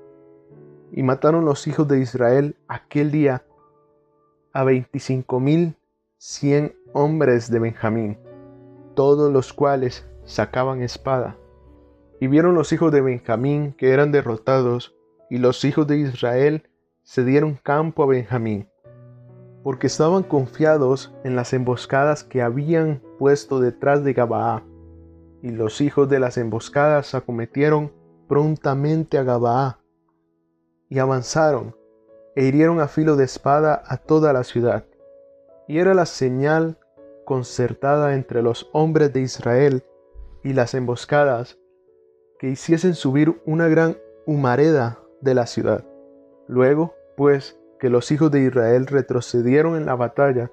y 0.93 1.04
mataron 1.04 1.43
los 1.43 1.67
hijos 1.67 1.86
de 1.89 2.00
Israel 2.00 2.56
aquel 2.69 3.12
día 3.12 3.43
a 4.60 4.65
veinticinco 4.65 5.39
mil 5.39 5.78
cien 6.17 6.76
hombres 6.91 7.50
de 7.50 7.60
Benjamín, 7.60 8.17
todos 8.93 9.32
los 9.32 9.54
cuales 9.54 10.06
sacaban 10.26 10.82
espada. 10.82 11.38
Y 12.19 12.28
vieron 12.28 12.56
los 12.56 12.74
hijos 12.74 12.91
de 12.91 13.00
Benjamín 13.00 13.74
que 13.78 13.93
eran 13.93 14.12
derrotados, 14.12 14.98
y 15.30 15.38
los 15.38 15.63
hijos 15.63 15.88
de 15.88 16.00
Israel 16.00 16.69
se 17.04 17.24
dieron 17.24 17.58
campo 17.63 18.04
a 18.04 18.08
Benjamín, 18.08 18.67
porque 19.63 19.88
estaban 19.88 20.24
confiados 20.24 21.15
en 21.24 21.38
las 21.38 21.54
emboscadas 21.54 22.26
que 22.26 22.41
habían 22.41 23.02
puesto 23.17 23.62
detrás 23.62 24.04
de 24.04 24.12
Gabaa. 24.12 24.65
Y 25.41 25.52
los 25.52 25.80
hijos 25.80 26.10
de 26.10 26.19
las 26.19 26.38
emboscadas 26.38 27.15
acometieron 27.15 27.93
prontamente 28.28 29.17
a 29.17 29.24
Gabaa, 29.24 29.80
y 30.89 31.00
avanzaron, 31.00 31.78
e 32.39 32.45
hirieron 32.45 32.80
a 32.80 32.88
filo 32.88 33.17
de 33.17 33.25
espada 33.25 33.84
a 33.86 33.97
toda 33.97 34.32
la 34.32 34.45
ciudad. 34.45 34.86
Y 35.67 35.80
era 35.80 35.93
la 35.93 36.06
señal 36.06 36.78
concertada 37.25 38.15
entre 38.15 38.41
los 38.41 38.69
hombres 38.71 39.12
de 39.12 39.19
Israel 39.19 39.84
y 40.41 40.54
las 40.54 40.73
emboscadas, 40.73 41.60
que 42.39 42.47
hiciesen 42.47 42.95
subir 42.95 43.41
una 43.45 43.67
gran 43.67 43.97
humareda 44.25 44.99
de 45.19 45.36
la 45.36 45.47
ciudad. 45.47 45.84
Luego, 46.47 46.95
pues, 47.17 47.60
que 47.78 47.89
los 47.89 48.10
hijos 48.10 48.32
de 48.32 48.39
Israel 48.39 48.88
retrocedieron 48.88 49.75
en 49.75 49.86
la 49.86 49.95
batalla, 49.95 50.49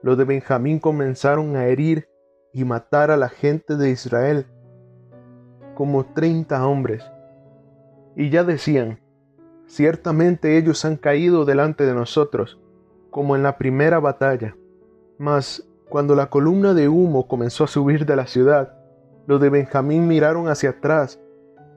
los 0.00 0.16
de 0.16 0.24
Benjamín 0.24 0.78
comenzaron 0.78 1.54
a 1.54 1.66
herir 1.66 2.08
y 2.54 2.64
matar 2.64 3.10
a 3.10 3.18
la 3.18 3.28
gente 3.28 3.76
de 3.76 3.90
Israel, 3.90 4.46
como 5.74 6.06
treinta 6.14 6.66
hombres. 6.66 7.04
Y 8.16 8.30
ya 8.30 8.42
decían, 8.42 9.00
ciertamente 9.66 10.56
ellos 10.56 10.84
han 10.84 10.96
caído 10.96 11.44
delante 11.44 11.84
de 11.84 11.94
nosotros, 11.94 12.58
como 13.10 13.36
en 13.36 13.42
la 13.42 13.58
primera 13.58 13.98
batalla. 13.98 14.56
Mas, 15.18 15.68
cuando 15.88 16.14
la 16.14 16.30
columna 16.30 16.74
de 16.74 16.88
humo 16.88 17.28
comenzó 17.28 17.64
a 17.64 17.68
subir 17.68 18.06
de 18.06 18.16
la 18.16 18.26
ciudad, 18.26 18.74
los 19.26 19.40
de 19.40 19.50
Benjamín 19.50 20.06
miraron 20.06 20.48
hacia 20.48 20.70
atrás, 20.70 21.20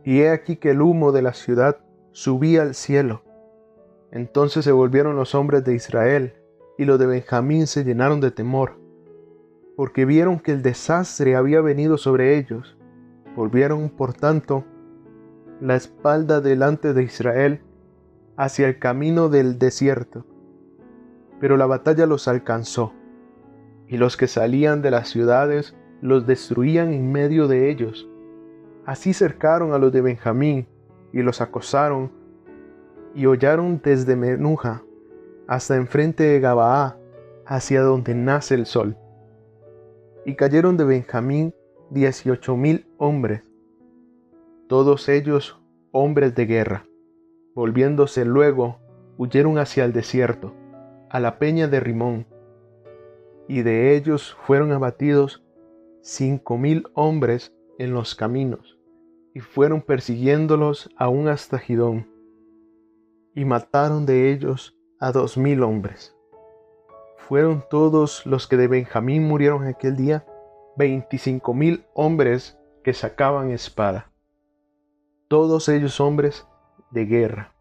y 0.03 0.21
he 0.21 0.29
aquí 0.29 0.55
que 0.55 0.71
el 0.71 0.81
humo 0.81 1.11
de 1.11 1.21
la 1.21 1.33
ciudad 1.33 1.77
subía 2.11 2.61
al 2.61 2.75
cielo. 2.75 3.23
Entonces 4.11 4.65
se 4.65 4.71
volvieron 4.71 5.15
los 5.15 5.35
hombres 5.35 5.63
de 5.63 5.75
Israel, 5.75 6.33
y 6.77 6.85
los 6.85 6.99
de 6.99 7.05
Benjamín 7.05 7.67
se 7.67 7.83
llenaron 7.83 8.21
de 8.21 8.31
temor, 8.31 8.79
porque 9.75 10.05
vieron 10.05 10.39
que 10.39 10.51
el 10.51 10.61
desastre 10.61 11.35
había 11.35 11.61
venido 11.61 11.97
sobre 11.97 12.37
ellos. 12.37 12.77
Volvieron, 13.35 13.89
por 13.89 14.13
tanto, 14.13 14.63
la 15.61 15.75
espalda 15.75 16.41
delante 16.41 16.93
de 16.93 17.03
Israel 17.03 17.61
hacia 18.39 18.69
el 18.69 18.79
camino 18.79 19.27
del 19.27 19.59
desierto. 19.59 20.25
Pero 21.41 21.57
la 21.57 21.65
batalla 21.65 22.05
los 22.05 22.29
alcanzó, 22.29 22.93
y 23.85 23.97
los 23.97 24.15
que 24.15 24.27
salían 24.27 24.81
de 24.81 24.91
las 24.91 25.09
ciudades 25.09 25.75
los 26.01 26.25
destruían 26.25 26.93
en 26.93 27.11
medio 27.11 27.49
de 27.49 27.69
ellos. 27.69 28.07
Así 28.85 29.13
cercaron 29.13 29.73
a 29.73 29.77
los 29.77 29.91
de 29.91 29.99
Benjamín 29.99 30.67
y 31.11 31.21
los 31.21 31.41
acosaron 31.41 32.13
y 33.13 33.25
hollaron 33.25 33.81
desde 33.83 34.15
Menuja 34.15 34.83
hasta 35.45 35.75
enfrente 35.75 36.23
de 36.23 36.39
Gabaa, 36.39 36.95
hacia 37.45 37.81
donde 37.81 38.15
nace 38.15 38.55
el 38.55 38.65
sol. 38.65 38.95
Y 40.25 40.35
cayeron 40.35 40.77
de 40.77 40.85
Benjamín 40.85 41.53
dieciocho 41.89 42.55
mil 42.55 42.87
hombres, 42.97 43.41
todos 44.67 45.09
ellos 45.09 45.59
hombres 45.91 46.35
de 46.35 46.45
guerra. 46.45 46.88
Volviéndose 47.59 48.23
luego, 48.23 48.79
huyeron 49.17 49.57
hacia 49.57 49.83
el 49.83 49.91
desierto, 49.91 50.53
a 51.09 51.19
la 51.19 51.39
peña 51.39 51.67
de 51.67 51.81
Rimón, 51.81 52.25
y 53.49 53.63
de 53.63 53.97
ellos 53.97 54.37
fueron 54.45 54.71
abatidos 54.71 55.43
cinco 56.01 56.57
mil 56.57 56.85
hombres 56.93 57.53
en 57.77 57.93
los 57.93 58.15
caminos 58.15 58.79
y 59.33 59.41
fueron 59.41 59.81
persiguiéndolos 59.81 60.89
aún 60.95 61.27
hasta 61.27 61.59
Gidón, 61.59 62.07
y 63.35 63.43
mataron 63.43 64.05
de 64.05 64.31
ellos 64.31 64.77
a 64.97 65.11
dos 65.11 65.37
mil 65.37 65.61
hombres. 65.63 66.15
Fueron 67.17 67.65
todos 67.69 68.25
los 68.25 68.47
que 68.47 68.55
de 68.55 68.69
Benjamín 68.69 69.27
murieron 69.27 69.67
aquel 69.67 69.97
día, 69.97 70.25
veinticinco 70.77 71.53
mil 71.53 71.83
hombres 71.93 72.57
que 72.85 72.93
sacaban 72.93 73.51
espada, 73.51 74.13
todos 75.27 75.67
ellos 75.67 75.99
hombres 75.99 76.45
de 76.91 77.05
guerra. 77.05 77.53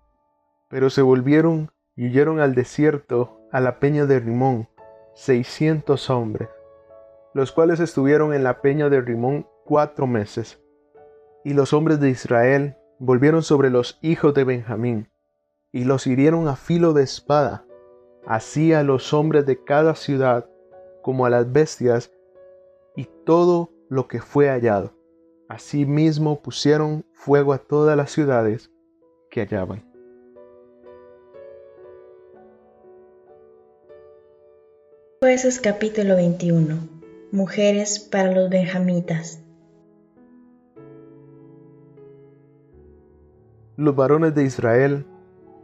Pero 0.68 0.90
se 0.90 1.02
volvieron 1.02 1.70
y 1.96 2.06
huyeron 2.06 2.40
al 2.40 2.54
desierto, 2.54 3.40
a 3.50 3.60
la 3.60 3.80
peña 3.80 4.06
de 4.06 4.20
Rimón, 4.20 4.68
seiscientos 5.14 6.10
hombres, 6.10 6.48
los 7.34 7.52
cuales 7.52 7.80
estuvieron 7.80 8.34
en 8.34 8.44
la 8.44 8.60
peña 8.60 8.88
de 8.88 9.00
Rimón 9.00 9.46
cuatro 9.64 10.06
meses 10.06 10.60
y 11.48 11.54
los 11.54 11.72
hombres 11.72 11.98
de 11.98 12.10
Israel 12.10 12.76
volvieron 12.98 13.42
sobre 13.42 13.70
los 13.70 13.98
hijos 14.02 14.34
de 14.34 14.44
Benjamín, 14.44 15.08
y 15.72 15.84
los 15.84 16.06
hirieron 16.06 16.46
a 16.46 16.56
filo 16.56 16.92
de 16.92 17.02
espada, 17.02 17.64
así 18.26 18.72
a 18.72 18.82
los 18.82 19.14
hombres 19.14 19.46
de 19.46 19.64
cada 19.64 19.94
ciudad 19.94 20.46
como 21.02 21.24
a 21.24 21.30
las 21.30 21.50
bestias, 21.50 22.12
y 22.96 23.08
todo 23.24 23.70
lo 23.88 24.08
que 24.08 24.20
fue 24.20 24.48
hallado. 24.48 24.92
Asimismo 25.48 26.42
pusieron 26.42 27.06
fuego 27.14 27.54
a 27.54 27.58
todas 27.58 27.96
las 27.96 28.10
ciudades 28.10 28.70
que 29.46 29.56
hallaban. 29.56 29.84
Jueces 35.20 35.60
capítulo 35.60 36.16
21 36.16 36.76
Mujeres 37.32 37.98
para 37.98 38.32
los 38.32 38.48
benjamitas 38.48 39.42
los 43.78 43.94
varones 43.94 44.34
de 44.34 44.42
Israel 44.42 45.06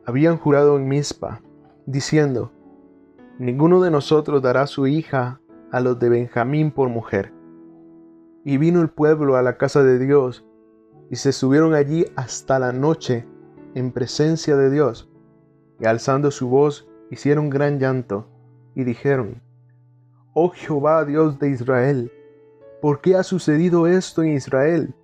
habían 0.07 0.39
jurado 0.39 0.77
en 0.77 0.87
Mizpa, 0.87 1.43
diciendo, 1.85 2.53
ninguno 3.41 3.81
de 3.81 3.91
nosotros 3.91 4.41
dará 4.41 4.69
su 4.69 4.87
hija 4.87 5.41
a 5.73 5.81
los 5.81 5.99
de 5.99 6.11
Benjamín 6.11 6.71
por 6.71 6.89
mujer. 6.89 7.33
Y 8.45 8.57
vino 8.57 8.81
el 8.83 8.89
pueblo 8.89 9.37
a 9.37 9.43
la 9.43 9.57
casa 9.57 9.83
de 9.83 9.99
Dios, 9.99 10.47
y 11.11 11.17
se 11.17 11.33
subieron 11.33 11.75
allí 11.75 12.07
hasta 12.15 12.61
la 12.61 12.73
noche 12.73 13.27
en 13.75 13.91
presencia 13.91 14.57
de 14.57 14.71
Dios, 14.71 15.11
y 15.81 15.87
alzando 15.87 16.31
su 16.31 16.49
voz 16.49 16.89
hicieron 17.11 17.51
gran 17.51 17.79
llanto, 17.79 18.29
y 18.75 18.85
dijeron, 18.85 19.43
Oh 20.33 20.51
Jehová 20.51 21.05
Dios 21.05 21.39
de 21.39 21.51
Israel, 21.51 22.11
¿por 22.81 23.01
qué 23.01 23.17
ha 23.17 23.23
sucedido 23.23 23.87
esto 23.87 24.23
en 24.23 24.33
Israel? 24.33 24.95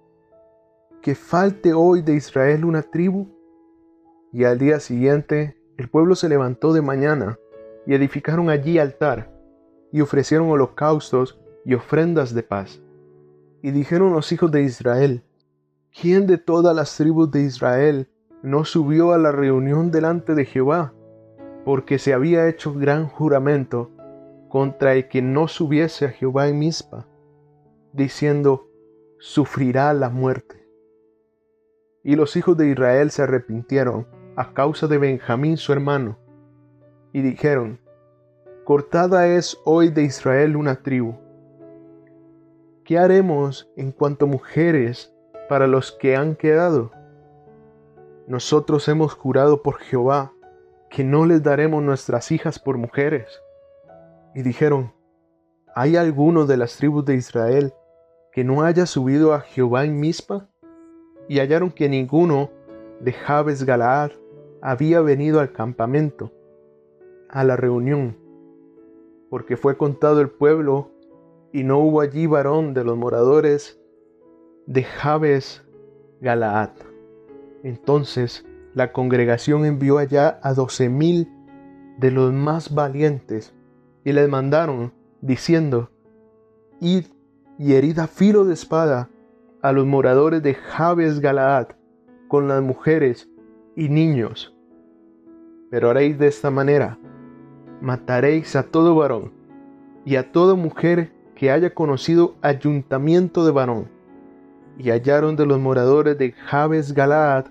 ¿Que 1.02 1.14
falte 1.14 1.72
hoy 1.72 2.02
de 2.02 2.14
Israel 2.14 2.64
una 2.64 2.82
tribu? 2.82 3.28
Y 4.32 4.44
al 4.44 4.58
día 4.58 4.80
siguiente 4.80 5.56
el 5.76 5.88
pueblo 5.88 6.14
se 6.14 6.28
levantó 6.28 6.72
de 6.72 6.82
mañana, 6.82 7.38
y 7.86 7.94
edificaron 7.94 8.50
allí 8.50 8.78
altar, 8.78 9.32
y 9.92 10.00
ofrecieron 10.00 10.50
holocaustos 10.50 11.40
y 11.64 11.74
ofrendas 11.74 12.34
de 12.34 12.42
paz. 12.42 12.80
Y 13.62 13.70
dijeron 13.70 14.12
los 14.12 14.30
hijos 14.30 14.50
de 14.50 14.62
Israel, 14.62 15.24
¿quién 15.90 16.26
de 16.26 16.38
todas 16.38 16.74
las 16.76 16.96
tribus 16.96 17.30
de 17.30 17.42
Israel 17.42 18.08
no 18.42 18.64
subió 18.64 19.12
a 19.12 19.18
la 19.18 19.32
reunión 19.32 19.90
delante 19.90 20.34
de 20.34 20.44
Jehová? 20.44 20.94
Porque 21.64 21.98
se 21.98 22.14
había 22.14 22.48
hecho 22.48 22.74
gran 22.74 23.06
juramento 23.06 23.90
contra 24.48 24.94
el 24.94 25.08
que 25.08 25.22
no 25.22 25.46
subiese 25.46 26.06
a 26.06 26.10
Jehová 26.10 26.48
en 26.48 26.58
Mizpa, 26.58 27.06
diciendo, 27.92 28.68
sufrirá 29.18 29.92
la 29.94 30.08
muerte. 30.08 30.66
Y 32.02 32.16
los 32.16 32.36
hijos 32.36 32.56
de 32.56 32.68
Israel 32.68 33.10
se 33.10 33.22
arrepintieron 33.22 34.06
a 34.36 34.54
causa 34.54 34.86
de 34.86 34.98
Benjamín 34.98 35.56
su 35.56 35.72
hermano, 35.72 36.18
y 37.12 37.20
dijeron, 37.20 37.78
Cortada 38.64 39.26
es 39.26 39.58
hoy 39.64 39.90
de 39.90 40.02
Israel 40.02 40.56
una 40.56 40.82
tribu. 40.82 41.14
¿Qué 42.84 42.98
haremos 42.98 43.70
en 43.76 43.92
cuanto 43.92 44.26
mujeres 44.26 45.14
para 45.48 45.66
los 45.66 45.92
que 45.92 46.16
han 46.16 46.34
quedado? 46.34 46.92
Nosotros 48.30 48.86
hemos 48.86 49.12
jurado 49.14 49.60
por 49.60 49.78
Jehová 49.78 50.32
que 50.88 51.02
no 51.02 51.26
les 51.26 51.42
daremos 51.42 51.82
nuestras 51.82 52.30
hijas 52.30 52.60
por 52.60 52.78
mujeres. 52.78 53.26
Y 54.36 54.42
dijeron, 54.42 54.92
¿hay 55.74 55.96
alguno 55.96 56.46
de 56.46 56.56
las 56.56 56.76
tribus 56.76 57.04
de 57.04 57.16
Israel 57.16 57.74
que 58.30 58.44
no 58.44 58.62
haya 58.62 58.86
subido 58.86 59.34
a 59.34 59.40
Jehová 59.40 59.84
en 59.84 59.98
Mizpa? 59.98 60.48
Y 61.28 61.40
hallaron 61.40 61.72
que 61.72 61.88
ninguno 61.88 62.50
de 63.00 63.14
Jabes 63.14 63.64
Galaad 63.64 64.12
había 64.62 65.00
venido 65.00 65.40
al 65.40 65.50
campamento, 65.50 66.30
a 67.30 67.42
la 67.42 67.56
reunión, 67.56 68.16
porque 69.28 69.56
fue 69.56 69.76
contado 69.76 70.20
el 70.20 70.30
pueblo 70.30 70.92
y 71.52 71.64
no 71.64 71.80
hubo 71.80 72.00
allí 72.00 72.28
varón 72.28 72.74
de 72.74 72.84
los 72.84 72.96
moradores 72.96 73.80
de 74.66 74.84
Jabes 74.84 75.64
Galaad. 76.20 76.89
Entonces 77.62 78.44
la 78.74 78.92
congregación 78.92 79.64
envió 79.64 79.98
allá 79.98 80.38
a 80.42 80.54
doce 80.54 80.88
mil 80.88 81.28
de 81.98 82.10
los 82.10 82.32
más 82.32 82.74
valientes 82.74 83.54
y 84.04 84.12
les 84.12 84.28
mandaron 84.28 84.92
diciendo, 85.20 85.90
Id 86.80 87.06
y 87.58 87.74
herid 87.74 87.98
a 87.98 88.06
filo 88.06 88.44
de 88.44 88.54
espada 88.54 89.10
a 89.60 89.72
los 89.72 89.84
moradores 89.86 90.42
de 90.42 90.54
Jabes 90.54 91.20
Galaad 91.20 91.68
con 92.28 92.48
las 92.48 92.62
mujeres 92.62 93.28
y 93.76 93.88
niños. 93.88 94.54
Pero 95.70 95.90
haréis 95.90 96.18
de 96.18 96.28
esta 96.28 96.50
manera, 96.50 96.98
mataréis 97.80 98.56
a 98.56 98.62
todo 98.62 98.94
varón 98.94 99.32
y 100.04 100.16
a 100.16 100.32
toda 100.32 100.54
mujer 100.54 101.12
que 101.34 101.50
haya 101.50 101.74
conocido 101.74 102.36
ayuntamiento 102.40 103.44
de 103.44 103.52
varón. 103.52 103.88
Y 104.82 104.88
hallaron 104.88 105.36
de 105.36 105.44
los 105.44 105.60
moradores 105.60 106.16
de 106.16 106.32
Jabes 106.32 106.94
Galaad 106.94 107.48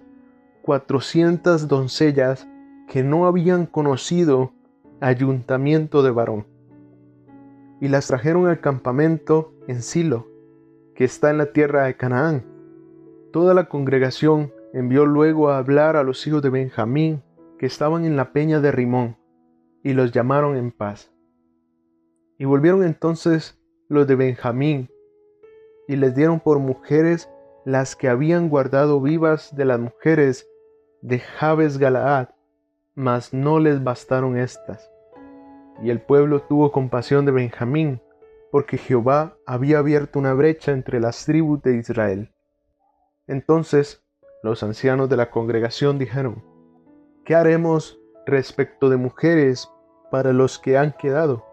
cuatrocientas 0.63 1.67
doncellas 1.67 2.47
que 2.87 3.03
no 3.03 3.27
habían 3.27 3.67
conocido 3.67 4.51
ayuntamiento 4.99 6.01
de 6.01 6.09
varón. 6.09 6.47
Y 7.79 7.87
las 7.87 8.07
trajeron 8.07 8.47
al 8.47 8.61
campamento 8.61 9.53
en 9.67 9.83
Silo, 9.83 10.27
que 10.95 11.03
está 11.03 11.29
en 11.29 11.37
la 11.37 11.51
tierra 11.51 11.83
de 11.83 11.95
Canaán. 11.95 12.43
Toda 13.31 13.53
la 13.53 13.65
congregación 13.65 14.51
envió 14.73 15.05
luego 15.05 15.51
a 15.51 15.59
hablar 15.59 15.97
a 15.97 16.03
los 16.03 16.25
hijos 16.25 16.41
de 16.41 16.49
Benjamín 16.49 17.21
que 17.59 17.67
estaban 17.67 18.05
en 18.05 18.17
la 18.17 18.33
peña 18.33 18.59
de 18.59 18.71
Rimón, 18.71 19.17
y 19.83 19.93
los 19.93 20.11
llamaron 20.11 20.57
en 20.57 20.71
paz. 20.71 21.11
Y 22.39 22.45
volvieron 22.45 22.83
entonces 22.83 23.61
los 23.87 24.07
de 24.07 24.15
Benjamín, 24.15 24.89
y 25.89 25.95
les 25.95 26.13
dieron 26.13 26.39
por 26.39 26.59
mujeres 26.59 27.31
las 27.65 27.95
que 27.95 28.09
habían 28.09 28.47
guardado 28.47 29.01
vivas 29.01 29.55
de 29.55 29.65
las 29.65 29.79
mujeres 29.79 30.47
de 31.01 31.17
Jabes 31.17 31.79
Galaad, 31.79 32.29
mas 32.93 33.33
no 33.33 33.57
les 33.57 33.83
bastaron 33.83 34.37
estas. 34.37 34.91
Y 35.81 35.89
el 35.89 35.99
pueblo 35.99 36.43
tuvo 36.43 36.71
compasión 36.71 37.25
de 37.25 37.31
Benjamín, 37.31 38.03
porque 38.51 38.77
Jehová 38.77 39.35
había 39.47 39.79
abierto 39.79 40.19
una 40.19 40.35
brecha 40.35 40.73
entre 40.73 40.99
las 40.99 41.25
tribus 41.25 41.63
de 41.63 41.77
Israel. 41.77 42.35
Entonces 43.25 44.03
los 44.43 44.61
ancianos 44.61 45.09
de 45.09 45.17
la 45.17 45.31
congregación 45.31 45.97
dijeron, 45.97 46.43
¿qué 47.25 47.33
haremos 47.33 47.99
respecto 48.27 48.91
de 48.91 48.97
mujeres 48.97 49.67
para 50.11 50.33
los 50.33 50.59
que 50.59 50.77
han 50.77 50.91
quedado? 50.91 51.43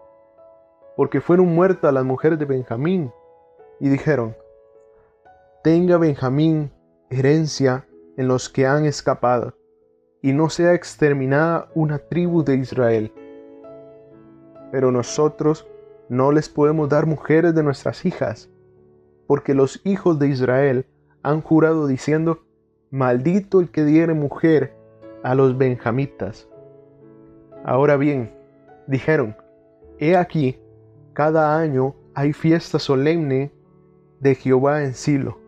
Porque 0.95 1.21
fueron 1.21 1.47
muertas 1.55 1.91
las 1.91 2.05
mujeres 2.05 2.37
de 2.37 2.45
Benjamín. 2.45 3.11
Y 3.79 3.89
dijeron, 3.89 4.35
tenga 5.63 5.97
Benjamín 5.97 6.71
herencia 7.09 7.85
en 8.17 8.27
los 8.27 8.49
que 8.49 8.65
han 8.65 8.85
escapado, 8.85 9.53
y 10.21 10.33
no 10.33 10.49
sea 10.49 10.73
exterminada 10.73 11.69
una 11.75 11.99
tribu 11.99 12.43
de 12.43 12.55
Israel. 12.55 13.11
Pero 14.71 14.91
nosotros 14.91 15.67
no 16.09 16.31
les 16.31 16.49
podemos 16.49 16.89
dar 16.89 17.05
mujeres 17.05 17.53
de 17.53 17.63
nuestras 17.63 18.05
hijas, 18.05 18.49
porque 19.27 19.53
los 19.53 19.81
hijos 19.85 20.19
de 20.19 20.29
Israel 20.29 20.85
han 21.21 21.41
jurado 21.41 21.87
diciendo, 21.87 22.43
maldito 22.89 23.59
el 23.59 23.69
que 23.69 23.83
diere 23.83 24.13
mujer 24.13 24.73
a 25.23 25.35
los 25.35 25.57
benjamitas. 25.57 26.47
Ahora 27.63 27.97
bien, 27.97 28.31
dijeron, 28.87 29.35
he 29.99 30.15
aquí, 30.15 30.59
cada 31.13 31.59
año 31.59 31.95
hay 32.13 32.33
fiesta 32.33 32.79
solemne 32.79 33.51
de 34.19 34.35
Jehová 34.35 34.83
en 34.83 34.93
Silo, 34.93 35.39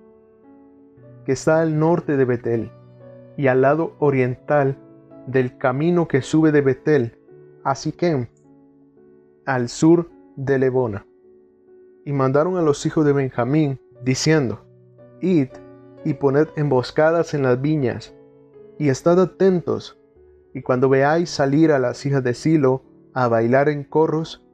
que 1.26 1.34
está 1.34 1.62
al 1.62 1.80
norte 1.80 2.18
de 2.18 2.26
Betel, 2.26 2.72
y 3.38 3.48
al 3.48 3.62
lado 3.62 3.96
oriental 4.00 4.78
del 5.28 5.58
camino 5.58 6.08
que 6.08 6.22
sube 6.22 6.52
de 6.52 6.62
Betel 6.62 7.18
a 7.64 7.76
Siquem, 7.76 8.28
al 9.46 9.70
sur 9.70 10.10
de 10.36 10.60
Lebona. 10.60 11.06
Y 12.06 12.14
mandaron 12.14 12.58
a 12.58 12.62
los 12.62 12.86
hijos 12.86 13.06
de 13.06 13.14
Benjamín, 13.14 13.80
diciendo, 14.04 14.66
Id 15.22 15.50
y 16.06 16.14
poned 16.14 16.48
emboscadas 16.56 17.34
en 17.34 17.44
las 17.44 17.62
viñas, 17.62 18.14
y 18.78 18.90
estad 18.90 19.20
atentos, 19.20 20.00
y 20.54 20.62
cuando 20.62 20.90
veáis 20.90 21.30
salir 21.30 21.72
a 21.72 21.80
las 21.80 22.06
hijas 22.06 22.24
de 22.24 22.34
Silo 22.34 22.84
a 23.14 23.28
bailar 23.28 23.70
en 23.70 23.84
corros, 23.84 24.46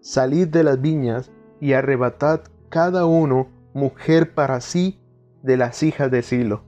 salid 0.00 0.48
de 0.48 0.64
las 0.64 0.80
viñas 0.80 1.30
y 1.60 1.74
arrebatad 1.74 2.42
cada 2.68 3.06
uno 3.06 3.48
mujer 3.74 4.34
para 4.34 4.60
sí 4.60 5.00
de 5.42 5.56
las 5.56 5.82
hijas 5.82 6.10
de 6.10 6.22
Silo, 6.22 6.62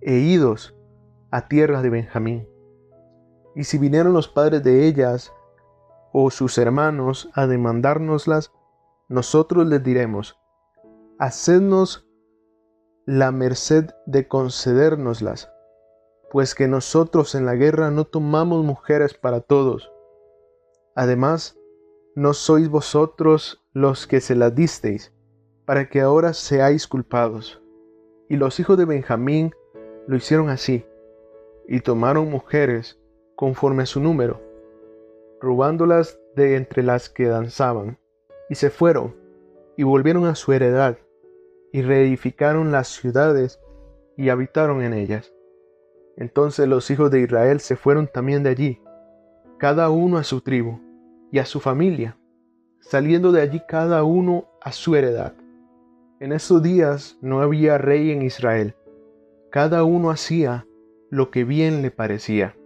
e 0.00 0.14
idos 0.14 0.74
a 1.30 1.48
tierra 1.48 1.82
de 1.82 1.90
Benjamín. 1.90 2.48
Y 3.54 3.64
si 3.64 3.78
vinieron 3.78 4.12
los 4.12 4.28
padres 4.28 4.62
de 4.62 4.86
ellas 4.86 5.32
o 6.12 6.30
sus 6.30 6.58
hermanos 6.58 7.30
a 7.34 7.46
demandárnoslas, 7.46 8.52
nosotros 9.08 9.66
les 9.66 9.82
diremos, 9.82 10.38
hacednos 11.18 12.08
la 13.06 13.32
merced 13.32 13.90
de 14.06 14.28
concedérnoslas, 14.28 15.50
pues 16.30 16.54
que 16.54 16.68
nosotros 16.68 17.34
en 17.34 17.44
la 17.44 17.56
guerra 17.56 17.90
no 17.90 18.04
tomamos 18.04 18.64
mujeres 18.64 19.14
para 19.14 19.40
todos. 19.40 19.92
Además, 20.94 21.58
no 22.14 22.34
sois 22.34 22.68
vosotros 22.68 23.59
los 23.72 24.08
que 24.08 24.20
se 24.20 24.34
las 24.34 24.54
disteis, 24.54 25.12
para 25.64 25.88
que 25.88 26.00
ahora 26.00 26.32
seáis 26.32 26.88
culpados. 26.88 27.62
Y 28.28 28.36
los 28.36 28.58
hijos 28.58 28.76
de 28.76 28.84
Benjamín 28.84 29.54
lo 30.08 30.16
hicieron 30.16 30.48
así, 30.48 30.84
y 31.68 31.80
tomaron 31.80 32.30
mujeres 32.30 32.98
conforme 33.36 33.84
a 33.84 33.86
su 33.86 34.00
número, 34.00 34.40
robándolas 35.40 36.18
de 36.34 36.56
entre 36.56 36.82
las 36.82 37.08
que 37.08 37.26
danzaban, 37.26 37.98
y 38.48 38.56
se 38.56 38.70
fueron, 38.70 39.14
y 39.76 39.84
volvieron 39.84 40.26
a 40.26 40.34
su 40.34 40.52
heredad, 40.52 40.98
y 41.72 41.82
reedificaron 41.82 42.72
las 42.72 42.88
ciudades 42.88 43.60
y 44.16 44.30
habitaron 44.30 44.82
en 44.82 44.94
ellas. 44.94 45.32
Entonces 46.16 46.66
los 46.66 46.90
hijos 46.90 47.12
de 47.12 47.20
Israel 47.20 47.60
se 47.60 47.76
fueron 47.76 48.08
también 48.08 48.42
de 48.42 48.50
allí, 48.50 48.82
cada 49.58 49.90
uno 49.90 50.18
a 50.18 50.24
su 50.24 50.40
tribu, 50.40 50.80
y 51.30 51.38
a 51.38 51.46
su 51.46 51.60
familia, 51.60 52.18
saliendo 52.80 53.32
de 53.32 53.42
allí 53.42 53.62
cada 53.68 54.02
uno 54.04 54.46
a 54.60 54.72
su 54.72 54.96
heredad. 54.96 55.34
En 56.18 56.32
esos 56.32 56.62
días 56.62 57.16
no 57.20 57.40
había 57.40 57.78
rey 57.78 58.10
en 58.10 58.22
Israel, 58.22 58.74
cada 59.50 59.84
uno 59.84 60.10
hacía 60.10 60.66
lo 61.10 61.30
que 61.30 61.44
bien 61.44 61.82
le 61.82 61.90
parecía. 61.90 62.56